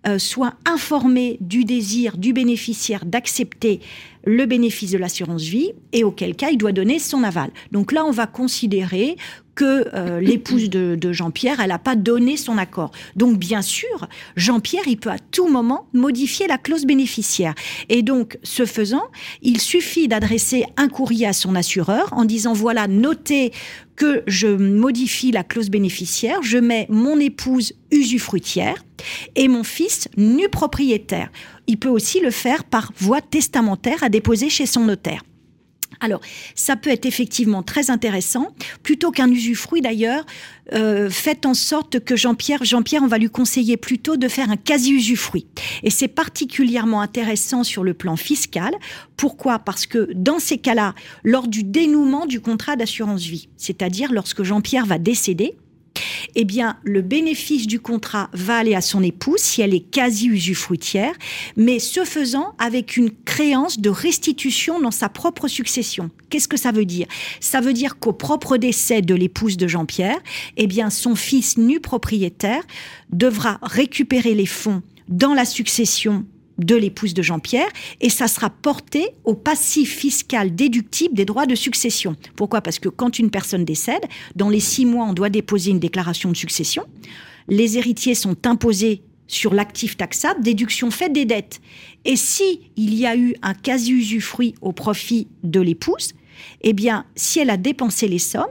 [0.07, 3.81] euh, soit informé du désir du bénéficiaire d'accepter
[4.25, 7.51] le bénéfice de l'assurance vie et auquel cas il doit donner son aval.
[7.73, 9.17] Donc là, on va considérer
[9.55, 12.91] que euh, l'épouse de, Jean-Pierre, elle n'a pas donné son accord.
[13.17, 17.55] Donc bien sûr, Jean-Pierre, il peut à tout moment modifier la clause bénéficiaire.
[17.89, 19.05] Et donc, ce faisant,
[19.43, 23.53] il suffit d'adresser un courrier à son assureur en disant, voilà, notez
[23.97, 28.85] que je modifie la clause bénéficiaire, je mets mon épouse usufruitière
[29.35, 31.31] et mon fils nu propriétaire.
[31.67, 35.23] Il peut aussi le faire par voie testamentaire à déposer chez son notaire.
[36.01, 36.21] Alors,
[36.55, 38.49] ça peut être effectivement très intéressant.
[38.83, 40.25] Plutôt qu'un usufruit d'ailleurs,
[40.73, 44.57] euh, faites en sorte que Jean-Pierre, Jean-Pierre, on va lui conseiller plutôt de faire un
[44.57, 45.47] quasi-usufruit.
[45.83, 48.75] Et c'est particulièrement intéressant sur le plan fiscal.
[49.17, 49.59] Pourquoi?
[49.59, 50.95] Parce que dans ces cas-là,
[51.25, 55.55] lors du dénouement du contrat d'assurance vie, c'est-à-dire lorsque Jean-Pierre va décéder,
[56.35, 60.29] eh bien, le bénéfice du contrat va aller à son épouse si elle est quasi
[60.29, 61.15] usufruitière,
[61.57, 66.11] mais ce faisant avec une créance de restitution dans sa propre succession.
[66.31, 67.07] Qu'est-ce que ça veut dire?
[67.41, 70.19] Ça veut dire qu'au propre décès de l'épouse de Jean-Pierre,
[70.57, 72.63] eh bien, son fils nu propriétaire
[73.11, 76.25] devra récupérer les fonds dans la succession
[76.59, 77.69] de l'épouse de Jean-Pierre
[78.01, 82.17] et ça sera porté au passif fiscal déductible des droits de succession.
[82.35, 82.61] Pourquoi?
[82.61, 84.05] Parce que quand une personne décède,
[84.35, 86.85] dans les six mois, on doit déposer une déclaration de succession.
[87.49, 91.61] Les héritiers sont imposés sur l'actif taxable, déduction faite des dettes.
[92.05, 96.13] Et si il y a eu un quasi-usufruit au profit de l'épouse,
[96.63, 98.45] eh bien, si elle a dépensé les sommes,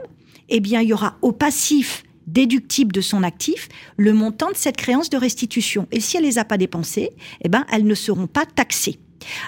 [0.48, 2.04] eh bien, il y aura au passif
[2.36, 5.88] déductible de son actif le montant de cette créance de restitution.
[5.90, 7.12] Et si elle les a pas dépensées,
[7.42, 8.98] eh ben, elles ne seront pas taxées.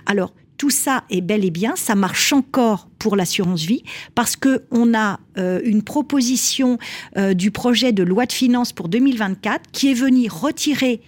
[0.07, 3.85] Alors, tout ça est bel et bien, ça marche encore pour l'assurance vie
[4.15, 6.79] parce que on a euh, une proposition
[7.19, 11.03] euh, du projet de loi de finances pour 2024 qui est venue retirer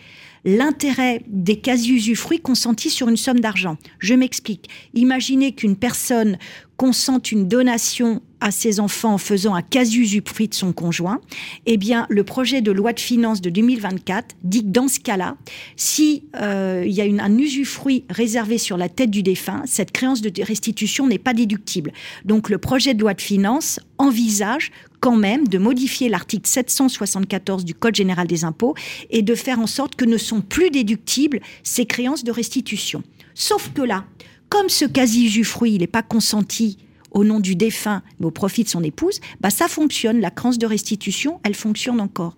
[0.44, 3.78] l'intérêt des quasi-usufruits consentis sur une somme d'argent.
[3.98, 4.68] Je m'explique.
[4.92, 6.36] Imaginez qu'une personne
[6.76, 11.20] consente une donation à ses enfants en faisant un quasi-usufruit de son conjoint,
[11.66, 15.36] eh bien, le projet de loi de finances de 2024 dit que dans ce cas-là,
[15.76, 20.22] si euh, il y a un usufruit réservé sur la tête du défunt, cette créance
[20.22, 21.92] de restitution n'est pas déductible.
[22.24, 24.70] Donc, le projet de loi de finances envisage
[25.00, 28.74] quand même de modifier l'article 774 du Code général des impôts
[29.10, 33.02] et de faire en sorte que ne sont plus déductibles ces créances de restitution.
[33.34, 34.04] Sauf que là,
[34.48, 36.78] comme ce quasi-usufruit, n'est pas consenti
[37.10, 40.20] au nom du défunt, mais au profit de son épouse, bah ça fonctionne.
[40.20, 42.36] La créance de restitution, elle fonctionne encore.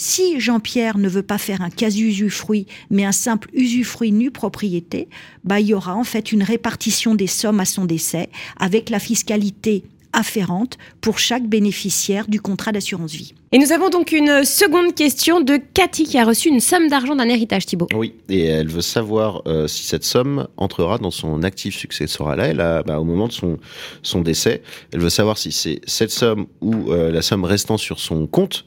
[0.00, 5.08] Si Jean-Pierre ne veut pas faire un quasi-usufruit, mais un simple usufruit nu propriété,
[5.42, 9.00] bah, il y aura en fait une répartition des sommes à son décès avec la
[9.00, 9.82] fiscalité
[10.12, 13.34] afférente pour chaque bénéficiaire du contrat d'assurance vie.
[13.52, 17.16] Et nous avons donc une seconde question de Cathy qui a reçu une somme d'argent
[17.16, 17.88] d'un héritage, Thibault.
[17.94, 22.58] Oui, et elle veut savoir euh, si cette somme entrera dans son actif successoral elle,
[22.86, 23.58] bah, au moment de son,
[24.02, 24.62] son décès.
[24.92, 28.66] Elle veut savoir si c'est cette somme ou euh, la somme restant sur son compte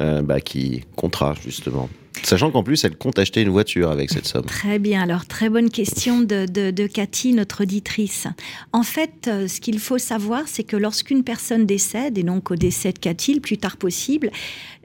[0.00, 1.88] euh, bah, qui comptera justement.
[2.22, 4.44] Sachant qu'en plus, elle compte acheter une voiture avec cette somme.
[4.44, 8.26] Très bien, alors très bonne question de, de, Cathy, notre auditrice.
[8.72, 12.56] En fait, euh, ce qu'il faut savoir, c'est que lorsqu'une personne décède, et donc au
[12.56, 14.30] décès de Cathy, le plus tard possible,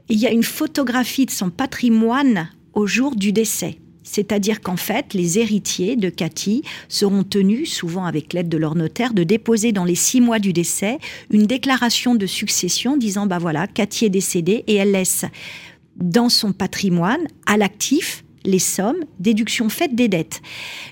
[0.08, 3.78] il y a une photographie de son patrimoine au jour du décès.
[4.06, 9.12] C'est-à-dire qu'en fait, les héritiers de Cathy seront tenus, souvent avec l'aide de leur notaire,
[9.12, 10.98] de déposer dans les six mois du décès
[11.30, 15.24] une déclaration de succession disant, bah voilà, Cathy est décédée et elle laisse
[15.96, 20.40] dans son patrimoine, à l'actif, les sommes, déduction faite des dettes.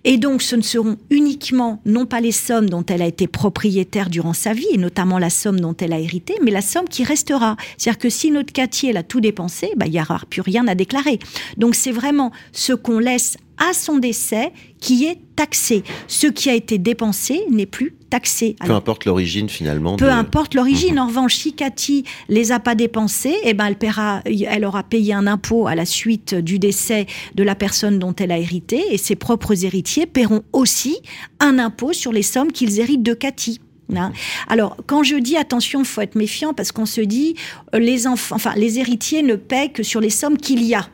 [0.02, 4.10] Et donc, ce ne seront uniquement, non pas les sommes dont elle a été propriétaire
[4.10, 7.04] durant sa vie, et notamment la somme dont elle a hérité, mais la somme qui
[7.04, 7.56] restera.
[7.78, 10.66] C'est-à-dire que si notre Cathy, elle a tout dépensé, bah, il n'y aura plus rien
[10.68, 11.18] à déclarer.
[11.56, 15.82] Donc, c'est vraiment ce qu'on laisse à son décès qui est taxé.
[16.08, 18.56] Ce qui a été dépensé n'est plus taxé.
[18.64, 19.96] peu importe l'origine finalement.
[19.96, 20.94] Peu importe l'origine.
[20.94, 20.98] Mhm.
[21.00, 25.14] En revanche, si Cathy les a pas dépensés, eh ben elle paiera, elle aura payé
[25.14, 28.98] un impôt à la suite du décès de la personne dont elle a hérité, et
[28.98, 30.98] ses propres héritiers paieront aussi
[31.40, 33.60] un impôt sur les sommes qu'ils héritent de Cathy.
[33.94, 34.12] Hein?
[34.48, 37.34] Alors, quand je dis attention, il faut être méfiant parce qu'on se dit
[37.74, 40.88] euh, les enfants, enfin les héritiers ne paient que sur les sommes qu'il y a.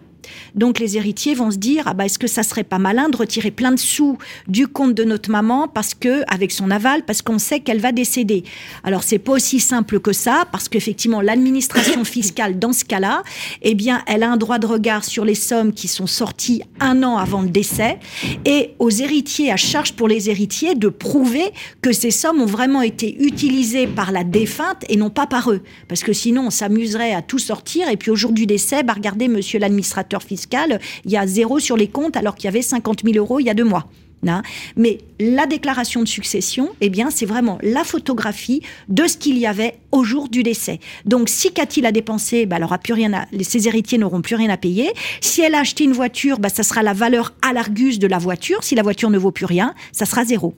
[0.55, 3.17] Donc les héritiers vont se dire ah bah est-ce que ça serait pas malin de
[3.17, 4.19] retirer plein de sous
[4.49, 7.93] du compte de notre maman parce que avec son aval parce qu'on sait qu'elle va
[7.93, 8.45] décéder?
[8.85, 13.23] Alors c'est pas aussi simple que ça parce qu'effectivement l'administration fiscale dans ce cas-là,
[13.63, 17.03] eh bien elle a un droit de regard sur les sommes qui sont sorties un
[17.03, 17.99] an avant le décès.
[18.45, 21.53] Et aux héritiers à charge pour les héritiers de prouver
[21.83, 25.63] que ces sommes ont vraiment été utilisées par la défunte et non pas par eux.
[25.89, 27.89] Parce que sinon on s'amuserait à tout sortir.
[27.89, 31.59] Et puis au jour du décès bah regardez monsieur l'administrateur fiscal, il y a zéro
[31.59, 33.87] sur les comptes alors qu'il y avait 50 000 euros il y a deux mois.
[34.29, 34.43] Hein.
[34.77, 39.47] Mais la déclaration de succession, eh bien, c'est vraiment la photographie de ce qu'il y
[39.47, 40.81] avait au jour du décès.
[41.07, 44.51] Donc, si Cathy l'a dépensé, bah, elle aura plus rien ses héritiers n'auront plus rien
[44.51, 44.93] à payer.
[45.21, 48.19] Si elle a acheté une voiture, bah, ça sera la valeur à l'argus de la
[48.19, 48.63] voiture.
[48.63, 50.55] Si la voiture ne vaut plus rien, ça sera zéro.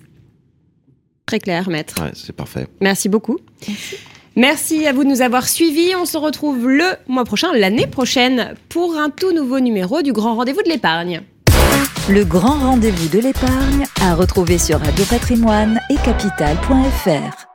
[1.27, 2.11] Très clair, maître.
[2.15, 2.67] c'est parfait.
[2.81, 3.39] Merci beaucoup.
[4.37, 5.95] Merci à vous de nous avoir suivis.
[5.95, 10.37] On se retrouve le mois prochain, l'année prochaine, pour un tout nouveau numéro du Grand
[10.37, 11.23] Rendez-vous de l'épargne.
[12.09, 17.52] Le Grand Rendez-vous de l'épargne à retrouver sur Radio Patrimoine et Capital.fr.